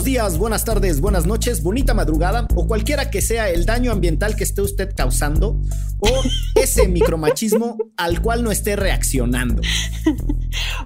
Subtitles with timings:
[0.00, 4.34] Buenos días, buenas tardes, buenas noches, bonita madrugada o cualquiera que sea el daño ambiental
[4.34, 5.60] que esté usted causando
[5.98, 6.08] o
[6.54, 9.60] ese micromachismo al cual no esté reaccionando.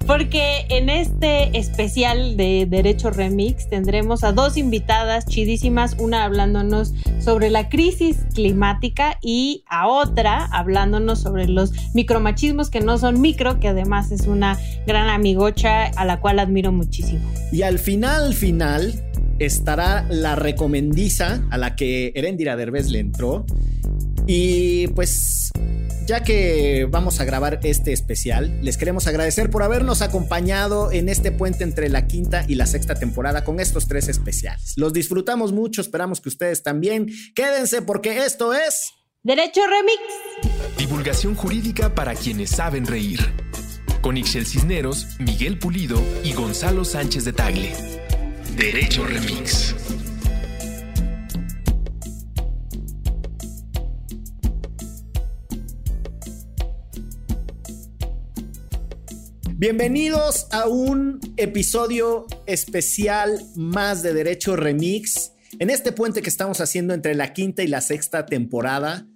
[0.06, 7.48] Porque en este especial de Derecho Remix tendremos a dos invitadas chidísimas, una hablándonos sobre
[7.48, 13.68] la crisis climática y a otra hablándonos sobre los micromachismos que no son micro, que
[13.68, 17.22] además es una gran amigocha a la cual admiro muchísimo.
[17.50, 18.92] Y al final, final,
[19.38, 23.46] estará la recomendiza a la que Erendira Derbez le entró.
[24.26, 25.50] Y pues
[26.06, 31.32] ya que vamos a grabar este especial, les queremos agradecer por habernos acompañado en este
[31.32, 34.74] puente entre la quinta y la sexta temporada con estos tres especiales.
[34.76, 37.08] Los disfrutamos mucho, esperamos que ustedes también.
[37.34, 38.92] Quédense porque esto es...
[39.22, 40.76] Derecho Remix.
[40.76, 43.20] Divulgación jurídica para quienes saben reír.
[44.02, 47.72] Con Ixel Cisneros, Miguel Pulido y Gonzalo Sánchez de Tagle.
[48.54, 49.74] Derecho Remix.
[59.64, 65.32] Bienvenidos a un episodio especial más de Derecho Remix.
[65.58, 69.08] En este puente que estamos haciendo entre la quinta y la sexta temporada,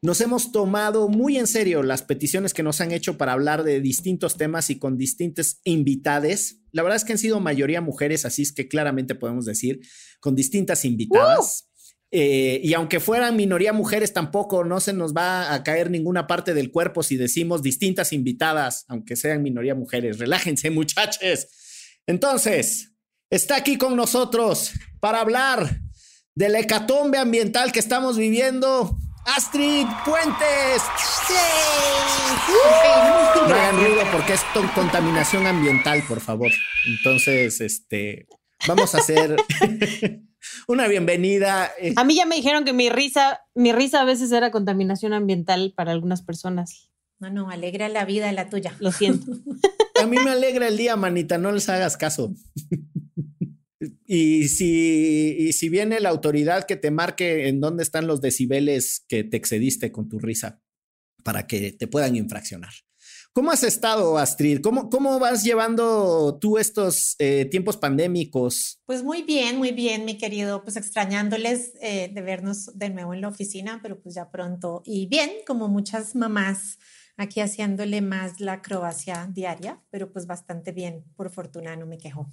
[0.00, 3.82] nos hemos tomado muy en serio las peticiones que nos han hecho para hablar de
[3.82, 6.62] distintos temas y con distintos invitades.
[6.72, 9.80] La verdad es que han sido mayoría mujeres, así es que claramente podemos decir
[10.20, 11.69] con distintas invitadas.
[12.12, 16.54] Eh, y aunque fueran minoría mujeres, tampoco no se nos va a caer ninguna parte
[16.54, 20.18] del cuerpo si decimos distintas invitadas, aunque sean minoría mujeres.
[20.18, 21.46] Relájense, muchachos.
[22.06, 22.92] Entonces,
[23.30, 25.80] está aquí con nosotros para hablar
[26.34, 30.82] de la hecatombe ambiental que estamos viviendo Astrid Puentes.
[31.28, 31.34] Sí.
[33.36, 34.40] No hagan ruido porque es
[34.74, 36.50] contaminación ambiental, por favor.
[36.86, 38.26] Entonces, este,
[38.66, 39.36] vamos a hacer
[40.68, 41.70] una bienvenida.
[41.80, 41.94] Eh.
[41.96, 45.72] A mí ya me dijeron que mi risa, mi risa a veces era contaminación ambiental
[45.76, 46.90] para algunas personas.
[47.18, 48.74] No, no, alegra la vida la tuya.
[48.80, 49.30] Lo siento.
[50.00, 52.34] A mí me alegra el día, manita, no les hagas caso.
[54.06, 59.24] Y si, si viene la autoridad que te marque en dónde están los decibeles que
[59.24, 60.60] te excediste con tu risa
[61.24, 62.72] para que te puedan infraccionar.
[63.32, 64.60] ¿Cómo has estado, Astrid?
[64.60, 68.80] ¿Cómo, cómo vas llevando tú estos eh, tiempos pandémicos?
[68.86, 70.64] Pues muy bien, muy bien, mi querido.
[70.64, 74.82] Pues extrañándoles eh, de vernos de nuevo en la oficina, pero pues ya pronto.
[74.84, 76.78] Y bien, como muchas mamás
[77.16, 81.04] aquí haciéndole más la acrobacia diaria, pero pues bastante bien.
[81.14, 82.28] Por fortuna no me quejo.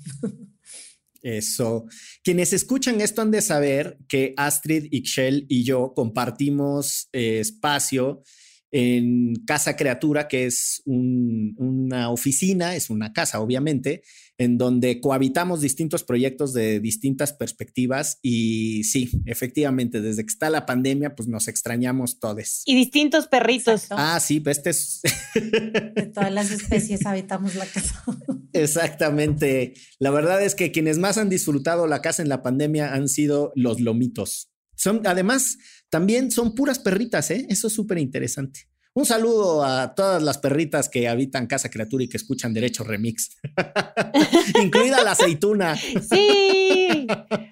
[1.21, 1.85] Eso.
[2.23, 8.23] Quienes escuchan esto han de saber que Astrid, Ixchel y yo compartimos eh, espacio
[8.71, 14.03] en Casa Criatura, que es una oficina, es una casa, obviamente,
[14.37, 20.65] en donde cohabitamos distintos proyectos de distintas perspectivas y sí, efectivamente, desde que está la
[20.65, 22.63] pandemia, pues nos extrañamos todos.
[22.65, 23.87] Y distintos perritos.
[23.91, 25.01] Ah, sí, pues este es...
[25.33, 28.03] De todas las especies habitamos la casa.
[28.53, 29.73] Exactamente.
[29.99, 33.51] La verdad es que quienes más han disfrutado la casa en la pandemia han sido
[33.55, 34.49] los lomitos.
[34.77, 35.57] Son, además,
[35.89, 37.45] también son puras perritas, ¿eh?
[37.49, 38.69] Eso es súper interesante.
[38.93, 43.37] Un saludo a todas las perritas que habitan Casa Criatura y que escuchan Derecho Remix,
[44.63, 45.75] incluida la aceituna.
[45.75, 47.05] Sí,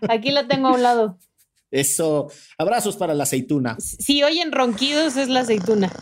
[0.08, 1.20] aquí la tengo a un lado.
[1.72, 3.76] Eso, abrazos para la aceituna.
[3.80, 5.92] Si oyen ronquidos es la aceituna.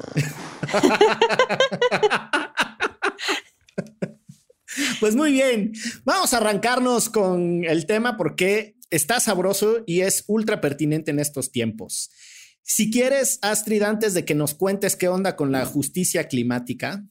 [5.00, 5.74] Pues muy bien,
[6.04, 11.52] vamos a arrancarnos con el tema porque está sabroso y es ultra pertinente en estos
[11.52, 12.12] tiempos.
[12.62, 17.04] Si quieres, Astrid, antes de que nos cuentes qué onda con la justicia climática,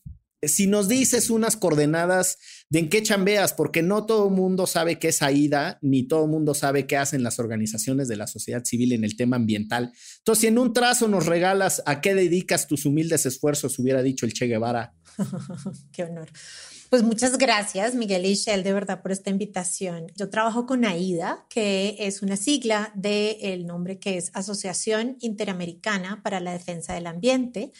[0.43, 2.38] si nos dices unas coordenadas
[2.69, 6.25] de en qué chambeas, porque no todo el mundo sabe qué es AIDA, ni todo
[6.25, 9.93] el mundo sabe qué hacen las organizaciones de la sociedad civil en el tema ambiental.
[10.19, 14.26] Entonces, si en un trazo nos regalas a qué dedicas tus humildes esfuerzos, hubiera dicho
[14.26, 14.94] el Che Guevara.
[15.93, 16.31] qué honor.
[16.92, 20.08] Pues muchas gracias, Miguel y Shell, de verdad, por esta invitación.
[20.14, 26.38] Yo trabajo con AIDA, que es una sigla del nombre que es Asociación Interamericana para
[26.38, 27.72] la Defensa del Ambiente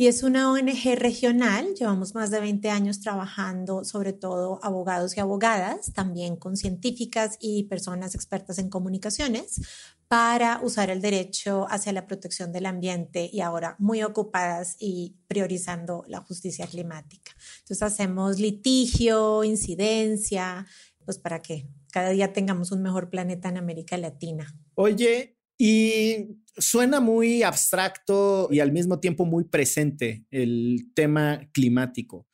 [0.00, 1.74] y es una ONG regional.
[1.74, 7.64] Llevamos más de 20 años trabajando, sobre todo abogados y abogadas, también con científicas y
[7.64, 9.60] personas expertas en comunicaciones,
[10.08, 16.02] para usar el derecho hacia la protección del ambiente y ahora muy ocupadas y priorizando
[16.08, 17.32] la justicia climática.
[17.58, 20.66] Entonces hacemos litigio, incidencia,
[21.04, 24.50] pues para que cada día tengamos un mejor planeta en América Latina.
[24.76, 32.26] Oye, y suena muy abstracto y al mismo tiempo muy presente el tema climático.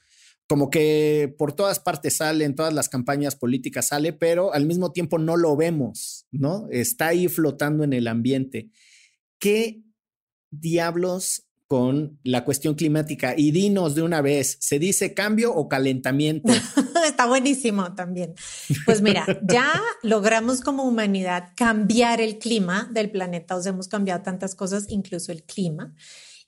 [0.48, 4.92] como que por todas partes sale, en todas las campañas políticas sale, pero al mismo
[4.92, 6.68] tiempo no lo vemos, ¿no?
[6.70, 8.70] Está ahí flotando en el ambiente.
[9.40, 9.82] ¿Qué
[10.50, 13.34] diablos con la cuestión climática?
[13.36, 16.52] Y dinos de una vez, ¿se dice cambio o calentamiento?
[17.06, 18.34] Está buenísimo también.
[18.84, 24.22] Pues mira, ya logramos como humanidad cambiar el clima del planeta, o sea, hemos cambiado
[24.22, 25.94] tantas cosas, incluso el clima.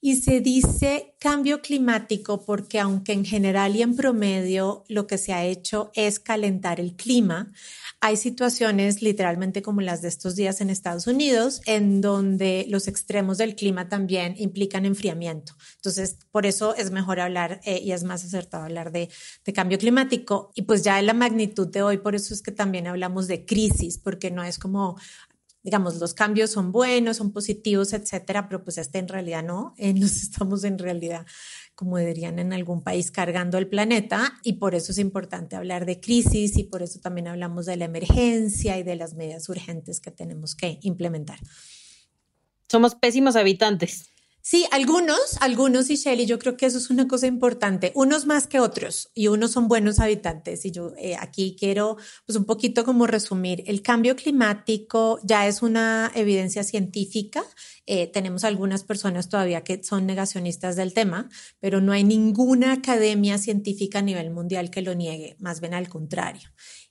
[0.00, 5.32] Y se dice cambio climático porque aunque en general y en promedio lo que se
[5.32, 7.52] ha hecho es calentar el clima,
[8.00, 13.38] hay situaciones literalmente como las de estos días en Estados Unidos en donde los extremos
[13.38, 15.54] del clima también implican enfriamiento.
[15.76, 19.08] Entonces, por eso es mejor hablar eh, y es más acertado hablar de,
[19.44, 20.52] de cambio climático.
[20.54, 23.44] Y pues ya en la magnitud de hoy, por eso es que también hablamos de
[23.44, 24.96] crisis, porque no es como
[25.62, 29.92] digamos, los cambios son buenos, son positivos, etcétera, pero pues este en realidad no, eh,
[29.94, 31.26] nos estamos en realidad,
[31.78, 36.00] como dirían en algún país, cargando el planeta y por eso es importante hablar de
[36.00, 40.10] crisis y por eso también hablamos de la emergencia y de las medidas urgentes que
[40.10, 41.38] tenemos que implementar.
[42.68, 44.10] Somos pésimos habitantes.
[44.50, 48.46] Sí, algunos, algunos, y Shelly, yo creo que eso es una cosa importante, unos más
[48.46, 50.64] que otros, y unos son buenos habitantes.
[50.64, 55.60] Y yo eh, aquí quiero, pues un poquito como resumir, el cambio climático ya es
[55.60, 57.44] una evidencia científica.
[57.84, 61.28] Eh, tenemos algunas personas todavía que son negacionistas del tema,
[61.60, 65.90] pero no hay ninguna academia científica a nivel mundial que lo niegue, más bien al
[65.90, 66.48] contrario.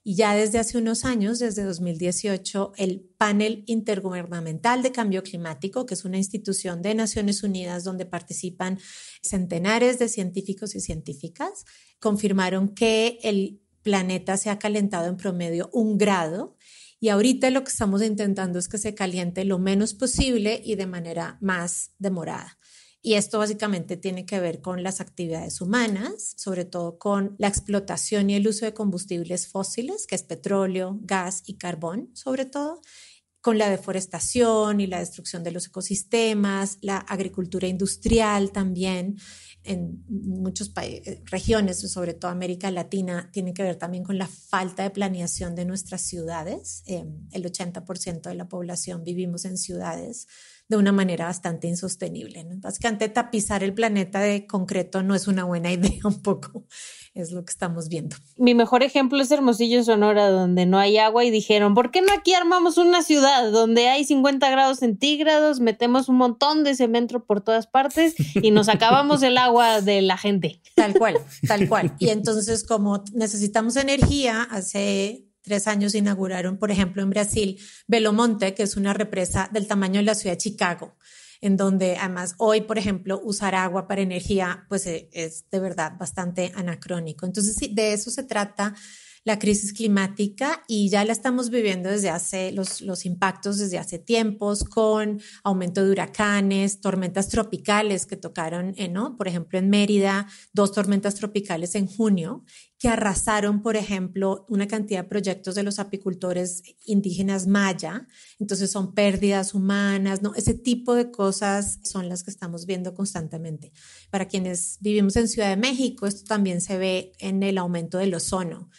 [0.09, 5.95] Y ya desde hace unos años, desde 2018, el Panel Intergubernamental de Cambio Climático, que
[5.95, 8.79] es una institución de Naciones Unidas donde participan
[9.21, 11.65] centenares de científicos y científicas,
[11.99, 16.55] confirmaron que el planeta se ha calentado en promedio un grado
[17.01, 20.87] y ahorita lo que estamos intentando es que se caliente lo menos posible y de
[20.87, 22.57] manera más demorada.
[23.07, 28.29] Y esto básicamente tiene que ver con las actividades humanas, sobre todo con la explotación
[28.29, 32.81] y el uso de combustibles fósiles, que es petróleo, gas y carbón, sobre todo,
[33.39, 39.15] con la deforestación y la destrucción de los ecosistemas, la agricultura industrial también
[39.63, 44.83] en muchas eh, regiones, sobre todo América Latina, tiene que ver también con la falta
[44.83, 46.83] de planeación de nuestras ciudades.
[46.87, 50.27] Eh, el 80% de la población vivimos en ciudades
[50.69, 52.43] de una manera bastante insostenible.
[52.43, 52.57] ¿no?
[52.59, 56.65] Básicamente tapizar el planeta de concreto no es una buena idea un poco,
[57.13, 58.15] es lo que estamos viendo.
[58.37, 62.11] Mi mejor ejemplo es Hermosillo, Sonora, donde no hay agua y dijeron, ¿por qué no
[62.13, 67.41] aquí armamos una ciudad donde hay 50 grados centígrados, metemos un montón de cemento por
[67.41, 70.61] todas partes y nos acabamos el agua de la gente?
[70.75, 71.17] Tal cual,
[71.47, 71.95] tal cual.
[71.99, 78.53] Y entonces como necesitamos energía, hace tres años inauguraron, por ejemplo, en Brasil, Belo Monte,
[78.53, 80.97] que es una represa del tamaño de la ciudad de Chicago,
[81.39, 85.93] en donde además hoy, por ejemplo, usar agua para energía, pues eh, es de verdad
[85.97, 87.25] bastante anacrónico.
[87.25, 88.75] Entonces, sí, de eso se trata
[89.27, 93.99] la crisis climática y ya la estamos viviendo desde hace los, los impactos desde hace
[93.99, 99.17] tiempos con aumento de huracanes, tormentas tropicales que tocaron, ¿no?
[99.17, 102.45] Por ejemplo, en Mérida, dos tormentas tropicales en junio
[102.79, 108.07] que arrasaron, por ejemplo, una cantidad de proyectos de los apicultores indígenas maya.
[108.39, 110.35] Entonces son pérdidas humanas, ¿no?
[110.35, 113.73] Ese tipo de cosas son las que estamos viendo constantemente.
[114.09, 118.13] Para quienes vivimos en Ciudad de México, esto también se ve en el aumento del
[118.13, 118.69] ozono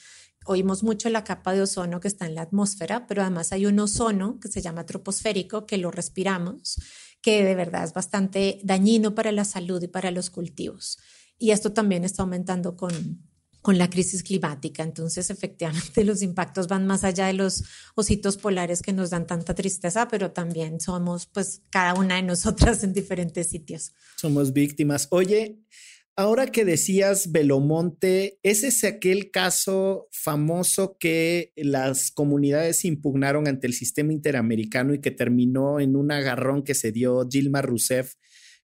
[0.49, 3.79] oímos mucho la capa de ozono que está en la atmósfera, pero además hay un
[3.79, 6.77] ozono que se llama troposférico, que lo respiramos,
[7.21, 10.99] que de verdad es bastante dañino para la salud y para los cultivos.
[11.39, 13.23] Y esto también está aumentando con,
[13.61, 14.83] con la crisis climática.
[14.83, 17.65] Entonces, efectivamente, los impactos van más allá de los
[17.95, 22.83] ositos polares que nos dan tanta tristeza, pero también somos, pues, cada una de nosotras
[22.85, 23.93] en diferentes sitios.
[24.17, 25.09] Somos víctimas.
[25.11, 25.61] Oye,
[26.19, 33.73] Ahora que decías Belomonte, ¿ese es aquel caso famoso que las comunidades impugnaron ante el
[33.73, 38.15] sistema interamericano y que terminó en un agarrón que se dio Dilma Rousseff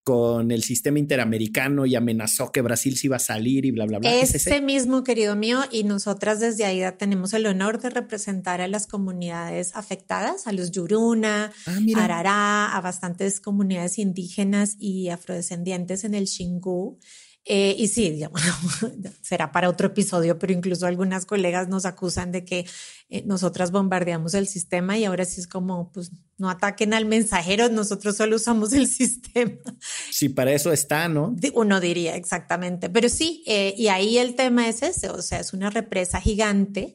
[0.02, 4.00] con el sistema interamericano y amenazó que Brasil se iba a salir y bla, bla,
[4.00, 4.12] bla.
[4.12, 8.88] Ese mismo, querido mío, y nosotras desde ahí tenemos el honor de representar a las
[8.88, 16.26] comunidades afectadas, a los Yuruna, ah, Arará, a bastantes comunidades indígenas y afrodescendientes en el
[16.26, 16.98] Xingu.
[17.46, 18.40] Eh, y sí, digamos,
[19.22, 22.66] será para otro episodio, pero incluso algunas colegas nos acusan de que
[23.10, 27.68] eh, nosotras bombardeamos el sistema y ahora sí es como, pues no ataquen al mensajero,
[27.68, 29.58] nosotros solo usamos el sistema.
[30.10, 31.36] Sí, para eso está, ¿no?
[31.52, 32.88] Uno diría, exactamente.
[32.88, 36.94] Pero sí, eh, y ahí el tema es ese, o sea, es una represa gigante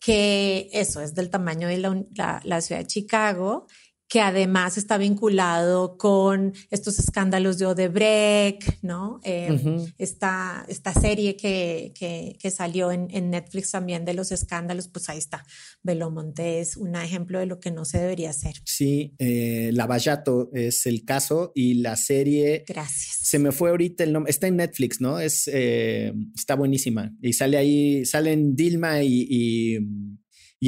[0.00, 3.66] que eso es del tamaño de la, la ciudad de Chicago
[4.10, 9.20] que además está vinculado con estos escándalos de Odebrecht, ¿no?
[9.24, 10.66] Eh, esta,
[11.00, 15.46] serie que, que, salió en, Netflix también de los escándalos, pues ahí está.
[15.82, 18.54] Belo es un ejemplo de lo que no se debería hacer.
[18.64, 22.64] Sí, eh, Lavallato es el caso y la serie.
[22.66, 23.20] Gracias.
[23.22, 24.30] Se me fue ahorita el nombre.
[24.30, 25.20] Está en Netflix, ¿no?
[25.20, 27.14] Es, eh, está buenísima.
[27.22, 29.78] Y sale ahí, salen Dilma y y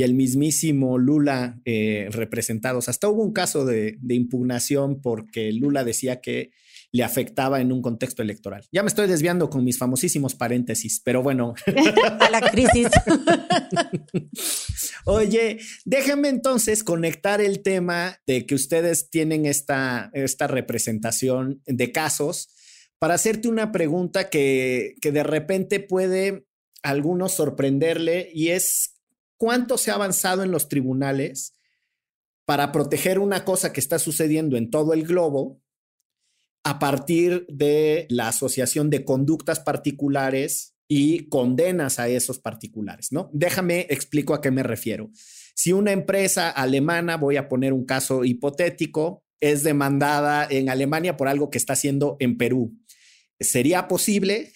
[0.00, 2.88] el mismísimo Lula eh, representados.
[2.88, 6.52] Hasta hubo un caso de, impugnación porque Lula decía que
[6.92, 8.66] le afectaba en un contexto electoral.
[8.72, 11.54] Ya me estoy desviando con mis famosísimos paréntesis, pero bueno.
[12.20, 12.88] A la crisis.
[15.04, 22.48] Oye, déjenme entonces conectar el tema de que ustedes tienen esta, esta representación de casos
[22.98, 26.46] para hacerte una pregunta que, que de repente puede
[26.82, 28.91] a algunos sorprenderle y es
[29.42, 31.58] cuánto se ha avanzado en los tribunales
[32.44, 35.60] para proteger una cosa que está sucediendo en todo el globo
[36.62, 43.30] a partir de la asociación de conductas particulares y condenas a esos particulares, ¿no?
[43.32, 45.10] Déjame explico a qué me refiero.
[45.56, 51.26] Si una empresa alemana, voy a poner un caso hipotético, es demandada en Alemania por
[51.26, 52.76] algo que está haciendo en Perú
[53.44, 54.52] ¿Sería posible?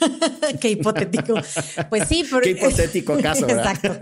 [0.60, 1.34] Qué hipotético.
[1.88, 2.54] Pues sí, porque...
[2.54, 3.48] Qué hipotético caso.
[3.48, 3.96] Exacto.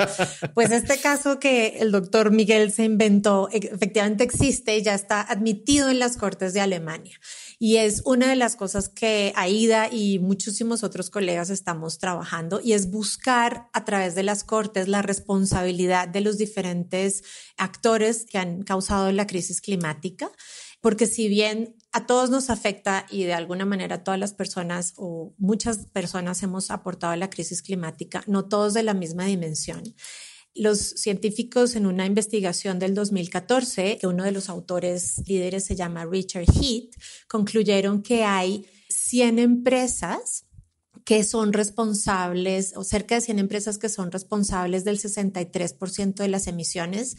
[0.55, 5.91] Pues este caso que el doctor Miguel se inventó, e, efectivamente existe, ya está admitido
[5.91, 7.19] en las Cortes de Alemania.
[7.59, 12.75] Y es una de las cosas que Aida y muchísimos otros colegas estamos trabajando y
[12.75, 17.25] es buscar a través de las Cortes la responsabilidad de los diferentes
[17.57, 20.31] actores que han causado la crisis climática
[20.81, 25.35] porque si bien a todos nos afecta y de alguna manera todas las personas o
[25.39, 29.83] muchas personas hemos aportado a la crisis climática, no todos de la misma dimensión.
[30.55, 36.05] Los científicos en una investigación del 2014, que uno de los autores líderes se llama
[36.05, 36.95] Richard Heath,
[37.29, 40.47] concluyeron que hay 100 empresas
[41.05, 46.47] que son responsables, o cerca de 100 empresas que son responsables del 63% de las
[46.49, 47.17] emisiones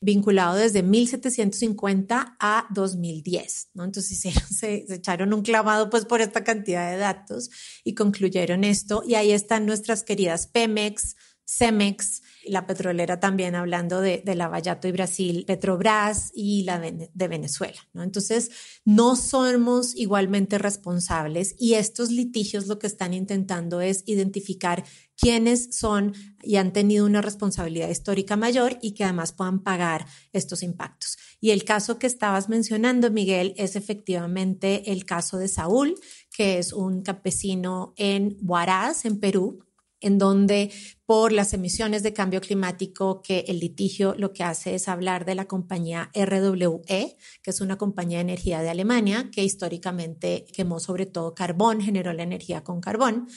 [0.00, 3.84] vinculado desde 1750 a 2010, ¿no?
[3.84, 7.50] Entonces se, echaron un clavado pues por esta cantidad de datos
[7.84, 11.16] y concluyeron esto y ahí están nuestras queridas Pemex,
[11.48, 17.78] Cemex, la petrolera también hablando de, de Lavallato y Brasil, Petrobras y la de Venezuela,
[17.92, 18.02] ¿no?
[18.02, 18.50] Entonces,
[18.84, 24.84] no somos igualmente responsables y estos litigios lo que están intentando es identificar
[25.16, 30.62] quiénes son y han tenido una responsabilidad histórica mayor y que además puedan pagar estos
[30.62, 31.16] impactos.
[31.40, 35.94] Y el caso que estabas mencionando, Miguel, es efectivamente el caso de Saúl,
[36.30, 39.66] que es un campesino en Huaraz, en Perú,
[40.00, 40.70] en donde
[41.06, 45.34] por las emisiones de cambio climático que el litigio lo que hace es hablar de
[45.34, 51.06] la compañía RWE, que es una compañía de energía de Alemania que históricamente quemó sobre
[51.06, 53.28] todo carbón, generó la energía con carbón.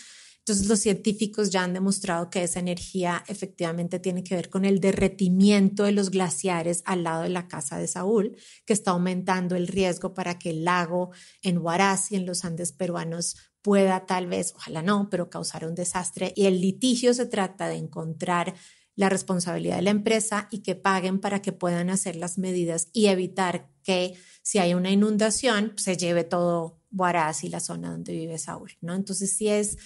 [0.49, 4.79] Entonces los científicos ya han demostrado que esa energía efectivamente tiene que ver con el
[4.79, 9.67] derretimiento de los glaciares al lado de la casa de Saúl, que está aumentando el
[9.67, 11.11] riesgo para que el lago
[11.43, 15.75] en Huaraz y en los Andes peruanos pueda tal vez, ojalá no, pero causar un
[15.75, 16.33] desastre.
[16.35, 18.55] Y el litigio se trata de encontrar
[18.95, 23.05] la responsabilidad de la empresa y que paguen para que puedan hacer las medidas y
[23.05, 28.37] evitar que si hay una inundación se lleve todo Huaraz y la zona donde vive
[28.37, 28.95] Saúl, ¿no?
[28.95, 29.77] Entonces sí es,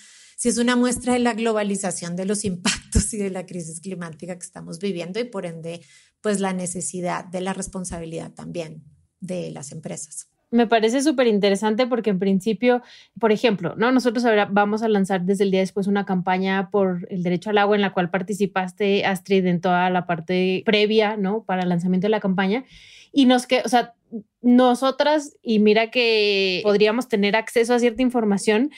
[0.44, 4.36] sí es una muestra de la globalización de los impactos y de la crisis climática
[4.36, 5.80] que estamos viviendo y por ende
[6.20, 8.84] pues la necesidad de la responsabilidad también
[9.22, 12.84] de las empresas me parece súper interesante porque en principio,
[13.20, 13.92] por ejemplo, ¿no?
[13.92, 17.58] nosotros ahora vamos a lanzar desde el día después una campaña por el derecho al
[17.58, 21.44] agua en la cual participaste, Astrid, en toda la parte previa, ¿no?
[21.44, 22.66] Para el lanzamiento de la campaña.
[23.12, 23.96] Y nos que, o sea,
[24.44, 28.70] nosotras, y mira que podríamos tener acceso a cierta información,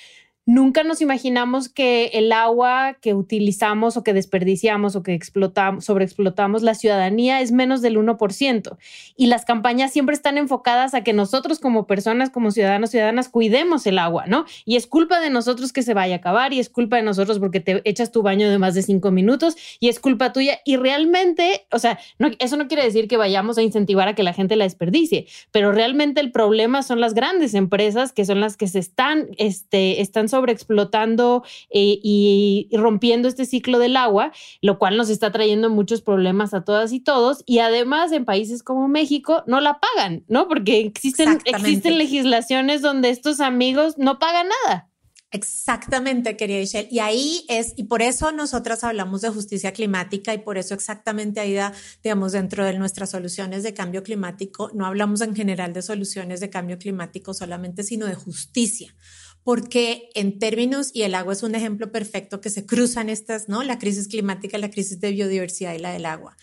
[0.48, 6.62] Nunca nos imaginamos que el agua que utilizamos o que desperdiciamos o que explotamos, sobreexplotamos,
[6.62, 8.78] la ciudadanía es menos del 1%.
[9.18, 13.88] Y las campañas siempre están enfocadas a que nosotros como personas, como ciudadanos, ciudadanas, cuidemos
[13.88, 14.46] el agua, ¿no?
[14.66, 17.40] Y es culpa de nosotros que se vaya a acabar y es culpa de nosotros
[17.40, 20.60] porque te echas tu baño de más de cinco minutos y es culpa tuya.
[20.64, 24.22] Y realmente, o sea, no, eso no quiere decir que vayamos a incentivar a que
[24.22, 28.58] la gente la desperdicie, pero realmente el problema son las grandes empresas que son las
[28.58, 34.98] que se están, este, están sobreexplotando eh, y, rompiendo este ciclo del agua, lo cual
[34.98, 37.44] nos está trayendo muchos problemas a todas y todos.
[37.46, 40.48] Y además en países como México no la pagan, ¿no?
[40.48, 44.90] Porque existen, existen legislaciones donde estos amigos no pagan nada.
[45.36, 46.88] Exactamente, querida Michelle.
[46.90, 51.42] Y ahí es, y por eso nosotras hablamos de justicia climática y por eso exactamente
[51.42, 51.58] ahí,
[52.02, 56.50] digamos, dentro de nuestras soluciones de cambio climático, no hablamos en general de soluciones de
[56.50, 58.96] cambio climático solamente, sino de justicia.
[59.46, 63.62] Porque en términos, y el agua es un ejemplo perfecto que se cruzan estas, ¿no?
[63.62, 66.36] La crisis climática, la crisis de biodiversidad y la del agua.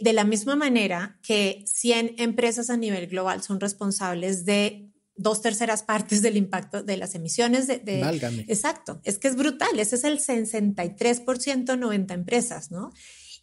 [0.00, 5.84] De la misma manera que 100 empresas a nivel global son responsables de dos terceras
[5.84, 7.78] partes del impacto de las emisiones de...
[7.78, 8.00] de
[8.48, 12.90] Exacto, es que es brutal, ese es el 63% 90 empresas, ¿no?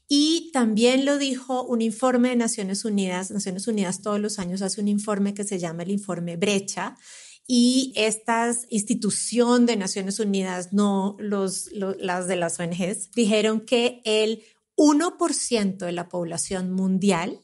[0.09, 4.81] Y también lo dijo un informe de Naciones Unidas, Naciones Unidas todos los años hace
[4.81, 6.97] un informe que se llama el informe Brecha,
[7.48, 14.44] y esta institución de Naciones Unidas, no los, las de las ONGs, dijeron que el
[14.75, 17.42] 1% de la población mundial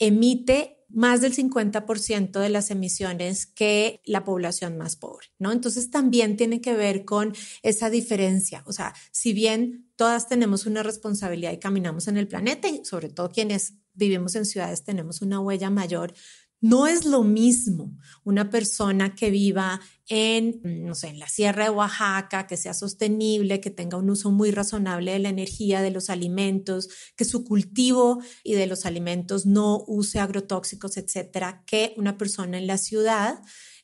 [0.00, 5.52] emite más del 50% de las emisiones que la población más pobre, ¿no?
[5.52, 7.32] Entonces también tiene que ver con
[7.62, 8.64] esa diferencia.
[8.66, 13.08] O sea, si bien todas tenemos una responsabilidad y caminamos en el planeta, y sobre
[13.08, 16.12] todo quienes vivimos en ciudades tenemos una huella mayor,
[16.60, 21.70] no es lo mismo una persona que viva en, no sé, en la Sierra de
[21.70, 26.10] Oaxaca, que sea sostenible, que tenga un uso muy razonable de la energía, de los
[26.10, 32.58] alimentos, que su cultivo y de los alimentos no use agrotóxicos, etcétera, que una persona
[32.58, 33.40] en la ciudad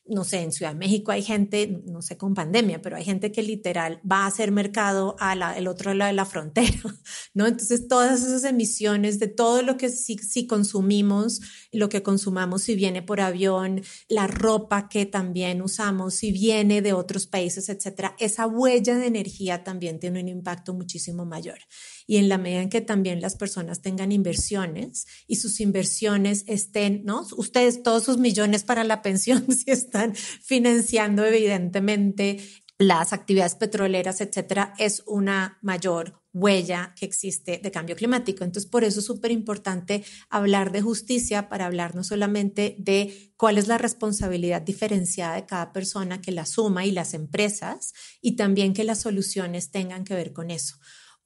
[0.09, 3.31] no sé, en Ciudad de México hay gente, no sé con pandemia, pero hay gente
[3.31, 6.71] que literal va a hacer mercado al otro lado de la frontera,
[7.33, 7.47] ¿no?
[7.47, 12.75] Entonces, todas esas emisiones de todo lo que sí, sí, consumimos, lo que consumamos si
[12.75, 18.47] viene por avión, la ropa que también usamos, si viene de otros países, etcétera, esa
[18.47, 21.59] huella de energía también tiene un impacto muchísimo mayor
[22.07, 27.03] y en la medida en que también las personas tengan inversiones y sus inversiones estén,
[27.03, 27.27] ¿no?
[27.35, 32.39] Ustedes todos sus millones para la pensión si están financiando evidentemente
[32.79, 38.43] las actividades petroleras, etcétera, es una mayor huella que existe de cambio climático.
[38.43, 43.57] Entonces, por eso es súper importante hablar de justicia para hablar no solamente de cuál
[43.57, 48.73] es la responsabilidad diferenciada de cada persona que la suma y las empresas, y también
[48.75, 50.77] que las soluciones tengan que ver con eso.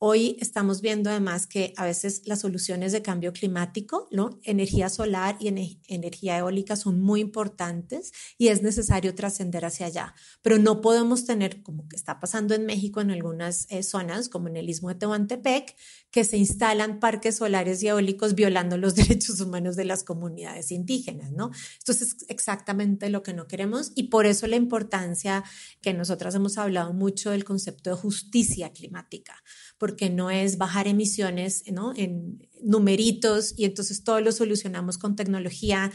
[0.03, 4.39] Hoy estamos viendo además que a veces las soluciones de cambio climático, ¿no?
[4.41, 5.47] energía solar y
[5.87, 10.15] energía eólica son muy importantes y es necesario trascender hacia allá.
[10.41, 14.47] Pero no podemos tener, como que está pasando en México en algunas eh, zonas, como
[14.47, 15.75] en el istmo de Tehuantepec,
[16.09, 21.31] que se instalan parques solares y eólicos violando los derechos humanos de las comunidades indígenas.
[21.31, 21.51] ¿no?
[21.77, 25.43] Esto es exactamente lo que no queremos y por eso la importancia
[25.79, 29.35] que nosotras hemos hablado mucho del concepto de justicia climática
[29.81, 31.93] porque no es bajar emisiones ¿no?
[31.95, 35.91] en numeritos y entonces todo lo solucionamos con tecnología.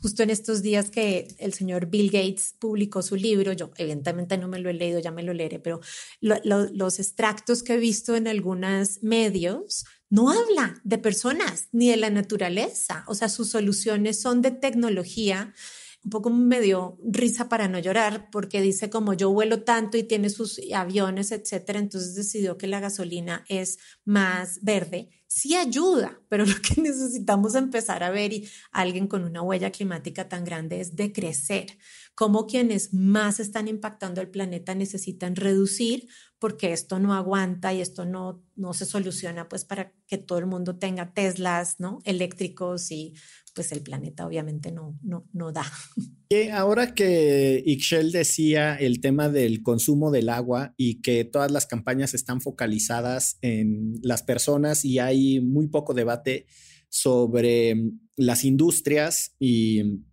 [0.00, 4.48] Justo en estos días que el señor Bill Gates publicó su libro, yo evidentemente no
[4.48, 5.80] me lo he leído, ya me lo leeré, pero
[6.20, 12.10] los extractos que he visto en algunos medios no habla de personas ni de la
[12.10, 15.54] naturaleza, o sea, sus soluciones son de tecnología
[16.02, 20.02] un poco me dio risa para no llorar porque dice como yo vuelo tanto y
[20.02, 25.10] tiene sus aviones, etcétera, entonces decidió que la gasolina es más verde.
[25.26, 30.28] Sí ayuda, pero lo que necesitamos empezar a ver y alguien con una huella climática
[30.28, 31.78] tan grande es decrecer,
[32.14, 36.08] como quienes más están impactando el planeta necesitan reducir
[36.38, 40.46] porque esto no aguanta y esto no, no se soluciona pues para que todo el
[40.46, 42.00] mundo tenga Teslas, ¿no?
[42.04, 43.14] Eléctricos y
[43.60, 45.70] pues el planeta obviamente no, no, no da.
[46.54, 52.14] ahora que Ixchel decía el tema del consumo del agua y que todas las campañas
[52.14, 56.46] están focalizadas en las personas y hay muy poco debate
[56.88, 57.74] sobre
[58.16, 60.06] las industrias y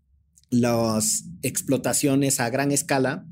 [0.49, 3.25] las explotaciones a gran escala,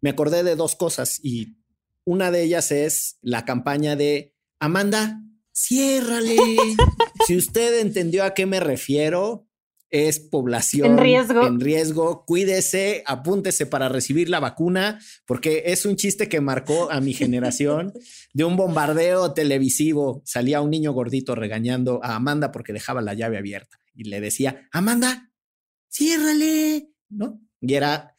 [0.00, 1.58] me acordé de dos cosas y
[2.04, 5.20] una de ellas es la campaña de Amanda,
[5.54, 6.36] ciérrale.
[7.26, 9.47] si usted entendió a qué me refiero,
[9.90, 11.46] es población en riesgo.
[11.46, 12.24] en riesgo.
[12.26, 17.92] Cuídese, apúntese para recibir la vacuna, porque es un chiste que marcó a mi generación
[18.32, 20.22] de un bombardeo televisivo.
[20.24, 24.68] Salía un niño gordito regañando a Amanda porque dejaba la llave abierta y le decía,
[24.72, 25.32] Amanda,
[25.90, 27.40] ciérrale, ¿no?
[27.60, 28.14] Y era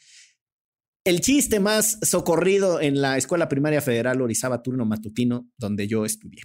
[1.06, 6.42] el chiste más socorrido en la Escuela Primaria Federal Orizaba Turno Matutino, donde yo estudié.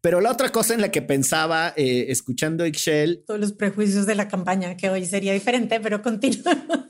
[0.00, 3.22] Pero la otra cosa en la que pensaba eh, escuchando Excel.
[3.26, 6.86] Todos los prejuicios de la campaña, que hoy sería diferente, pero continuamos.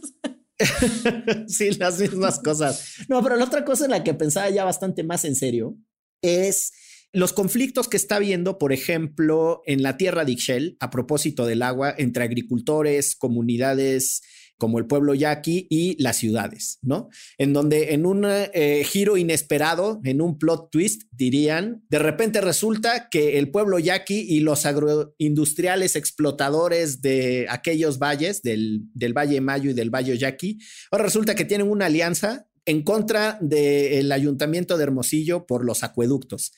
[1.48, 3.06] sí, las mismas cosas.
[3.08, 5.76] No, pero la otra cosa en la que pensaba ya bastante más en serio
[6.22, 6.72] es
[7.12, 11.62] los conflictos que está habiendo, por ejemplo, en la tierra de Ixchel, a propósito del
[11.62, 14.22] agua, entre agricultores, comunidades
[14.60, 17.08] como el pueblo yaqui y las ciudades, ¿no?
[17.38, 23.08] En donde en un eh, giro inesperado, en un plot twist, dirían, de repente resulta
[23.08, 29.70] que el pueblo yaqui y los agroindustriales explotadores de aquellos valles, del, del Valle Mayo
[29.70, 30.58] y del Valle Yaqui,
[30.90, 36.52] ahora resulta que tienen una alianza en contra del ayuntamiento de Hermosillo por los acueductos.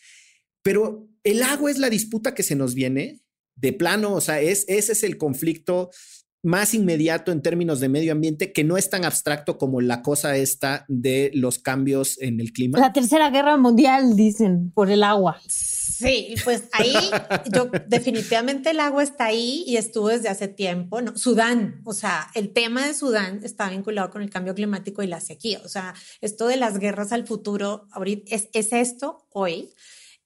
[0.62, 3.22] Pero el agua es la disputa que se nos viene
[3.54, 5.90] de plano, o sea, es, ese es el conflicto
[6.42, 10.36] más inmediato en términos de medio ambiente que no es tan abstracto como la cosa
[10.36, 12.78] esta de los cambios en el clima.
[12.78, 15.40] La tercera guerra mundial, dicen, por el agua.
[15.46, 16.94] Sí, pues ahí
[17.52, 21.00] yo definitivamente el agua está ahí y estuvo desde hace tiempo.
[21.00, 21.16] ¿no?
[21.16, 25.20] Sudán, o sea, el tema de Sudán está vinculado con el cambio climático y la
[25.20, 25.60] sequía.
[25.64, 29.70] O sea, esto de las guerras al futuro, ahorita es, es esto hoy.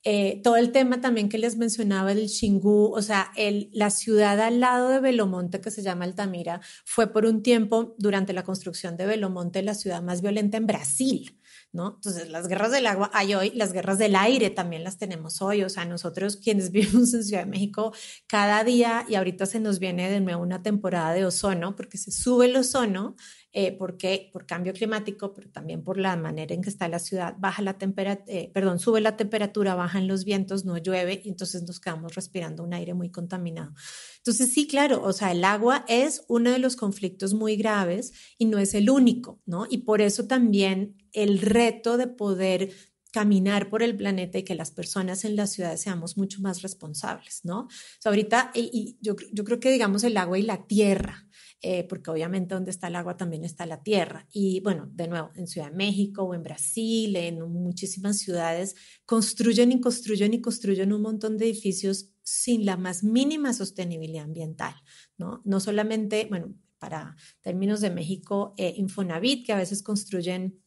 [0.09, 3.29] Eh, todo el tema también que les mencionaba del Xingu, o sea,
[3.73, 8.31] la ciudad al lado de Belomonte, que se llama Altamira, fue por un tiempo, durante
[8.31, 11.37] la construcción de Belomonte, la ciudad más violenta en Brasil.
[11.73, 11.95] ¿No?
[11.95, 15.63] Entonces, las guerras del agua hay hoy, las guerras del aire también las tenemos hoy,
[15.63, 17.93] o sea, nosotros quienes vivimos en Ciudad de México,
[18.27, 22.11] cada día, y ahorita se nos viene de nuevo una temporada de ozono, porque se
[22.11, 23.17] sube el ozono,
[23.53, 27.35] eh, porque por cambio climático, pero también por la manera en que está la ciudad,
[27.39, 31.63] baja la temperatura, eh, perdón, sube la temperatura, bajan los vientos, no llueve y entonces
[31.63, 33.73] nos quedamos respirando un aire muy contaminado.
[34.17, 38.45] Entonces sí, claro, o sea, el agua es uno de los conflictos muy graves y
[38.45, 39.65] no es el único, ¿no?
[39.69, 42.71] Y por eso también el reto de poder
[43.11, 47.41] caminar por el planeta y que las personas en las ciudades seamos mucho más responsables,
[47.43, 47.61] ¿no?
[47.61, 51.26] O sea, ahorita, y, yo, yo creo que digamos el agua y la tierra,
[51.61, 54.27] eh, porque obviamente donde está el agua también está la tierra.
[54.31, 59.71] Y bueno, de nuevo, en Ciudad de México o en Brasil, en muchísimas ciudades, construyen
[59.71, 64.75] y construyen y construyen un montón de edificios sin la más mínima sostenibilidad ambiental,
[65.17, 65.41] ¿no?
[65.45, 70.61] No solamente, bueno, para términos de México, eh, Infonavit, que a veces construyen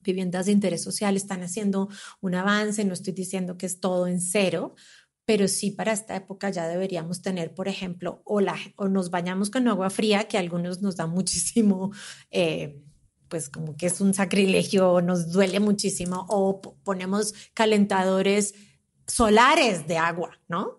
[0.00, 1.88] viviendas de interés social, están haciendo
[2.20, 4.74] un avance, no estoy diciendo que es todo en cero,
[5.26, 9.50] pero sí para esta época ya deberíamos tener, por ejemplo, o, la, o nos bañamos
[9.50, 11.92] con agua fría, que a algunos nos da muchísimo,
[12.30, 12.80] eh,
[13.28, 18.54] pues como que es un sacrilegio, nos duele muchísimo, o ponemos calentadores
[19.08, 20.78] solares de agua, ¿no?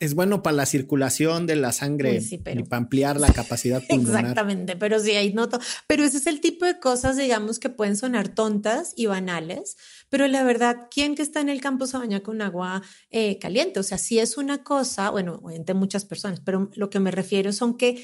[0.00, 4.20] Es bueno para la circulación de la sangre y para ampliar la capacidad pulmonar.
[4.20, 5.60] Exactamente, pero sí hay noto.
[5.86, 9.76] Pero ese es el tipo de cosas, digamos, que pueden sonar tontas y banales,
[10.08, 13.78] pero la verdad, ¿quién que está en el campo se baña con agua eh, caliente?
[13.78, 17.52] O sea, sí es una cosa, bueno, entre muchas personas, pero lo que me refiero
[17.52, 18.02] son que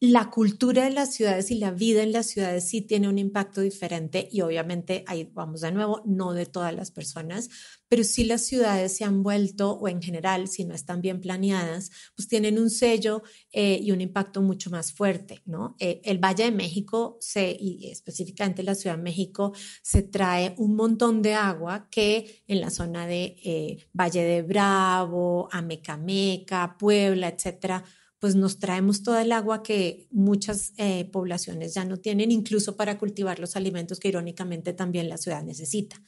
[0.00, 3.62] la cultura de las ciudades y la vida en las ciudades sí tiene un impacto
[3.62, 7.48] diferente y obviamente ahí vamos de nuevo, no de todas las personas,
[7.88, 11.90] pero sí las ciudades se han vuelto, o en general, si no están bien planeadas,
[12.14, 15.74] pues tienen un sello eh, y un impacto mucho más fuerte, ¿no?
[15.80, 20.76] Eh, el Valle de México, se, y específicamente la Ciudad de México, se trae un
[20.76, 27.84] montón de agua que en la zona de eh, Valle de Bravo, Amecameca, Puebla, etcétera,
[28.18, 32.98] pues nos traemos toda el agua que muchas eh, poblaciones ya no tienen, incluso para
[32.98, 36.02] cultivar los alimentos que irónicamente también la ciudad necesita.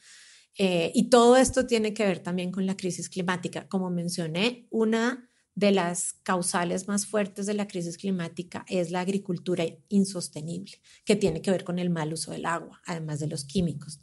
[0.57, 3.67] Eh, y todo esto tiene que ver también con la crisis climática.
[3.69, 9.65] Como mencioné, una de las causales más fuertes de la crisis climática es la agricultura
[9.89, 13.99] insostenible, que tiene que ver con el mal uso del agua, además de los químicos.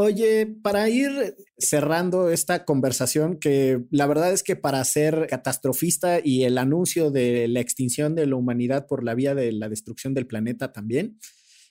[0.00, 6.44] Oye, para ir cerrando esta conversación, que la verdad es que para ser catastrofista y
[6.44, 10.28] el anuncio de la extinción de la humanidad por la vía de la destrucción del
[10.28, 11.18] planeta también,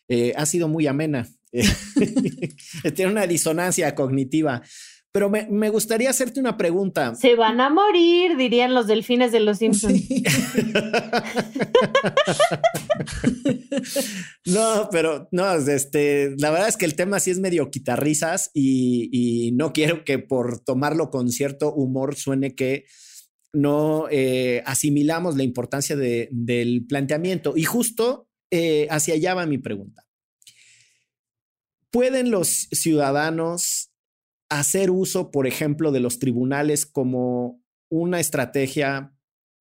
[0.09, 1.25] eh, ha sido muy amena.
[2.95, 4.61] Tiene una disonancia cognitiva.
[5.17, 7.15] Pero me, gustaría hacerte una pregunta.
[7.15, 10.07] Se van a morir, dirían los delfines de los Simpsons.
[14.45, 19.09] no, pero no, este, la verdad es que el tema sí es medio quitarrisas y,
[19.11, 22.85] y no quiero que por tomarlo con cierto humor suene que
[23.53, 27.53] no eh, asimilamos la importancia del planteamiento.
[27.55, 30.05] Y justo eh, hacia allá va mi pregunta.
[31.89, 33.89] ¿Pueden los ciudadanos
[34.49, 39.13] hacer uso, por ejemplo, de los tribunales como una estrategia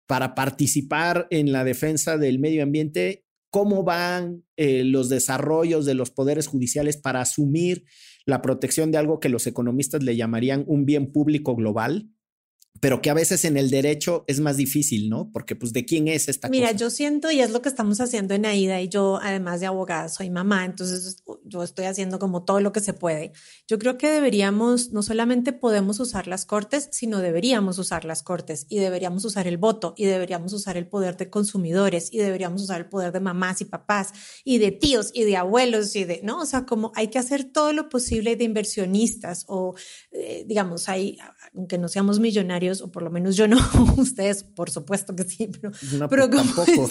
[0.06, 6.10] para participar en la defensa del medio ambiente, cómo van eh, los desarrollos de los
[6.10, 7.84] poderes judiciales para asumir
[8.24, 12.10] la protección de algo que los economistas le llamarían un bien público global,
[12.80, 15.30] pero que a veces en el derecho es más difícil, ¿no?
[15.32, 16.78] Porque pues de quién es esta Mira, cosa?
[16.78, 20.08] yo siento, y es lo que estamos haciendo en AIDA, y yo además de abogada
[20.08, 23.32] soy mamá, entonces yo estoy haciendo como todo lo que se puede.
[23.68, 28.66] Yo creo que deberíamos, no solamente podemos usar las cortes, sino deberíamos usar las cortes
[28.68, 32.80] y deberíamos usar el voto y deberíamos usar el poder de consumidores y deberíamos usar
[32.80, 34.12] el poder de mamás y papás
[34.44, 36.40] y de tíos y de abuelos y de, ¿no?
[36.40, 39.74] O sea, como hay que hacer todo lo posible de inversionistas o,
[40.12, 41.18] eh, digamos, hay,
[41.54, 43.58] aunque no seamos millonarios, o por lo menos yo no,
[43.96, 46.90] ustedes por supuesto que sí, pero, No, pero pues, tampoco.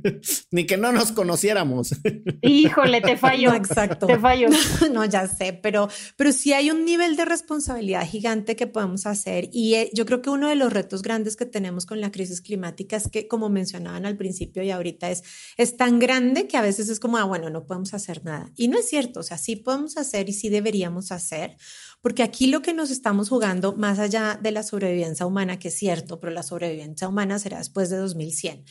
[0.50, 1.94] Ni que no nos conociéramos.
[2.42, 3.50] Híjole, te fallo.
[3.50, 4.06] No, exacto.
[4.06, 4.48] Te fallo.
[4.92, 9.48] no, ya sé, pero, pero sí hay un nivel de responsabilidad gigante que podemos hacer
[9.52, 12.40] y eh, yo creo que uno de los retos grandes que tenemos con la crisis
[12.40, 15.22] climática es que, como mencionaban al principio y ahorita, es,
[15.56, 18.50] es tan grande que a veces es como, ah, bueno, no podemos hacer nada.
[18.56, 21.56] Y no es cierto, o sea, sí podemos hacer y sí deberíamos hacer,
[22.00, 25.74] porque aquí lo que nos estamos jugando, más allá de la sobrevivencia humana, que es
[25.74, 28.64] cierto, pero la sobrevivencia humana será después de 2100.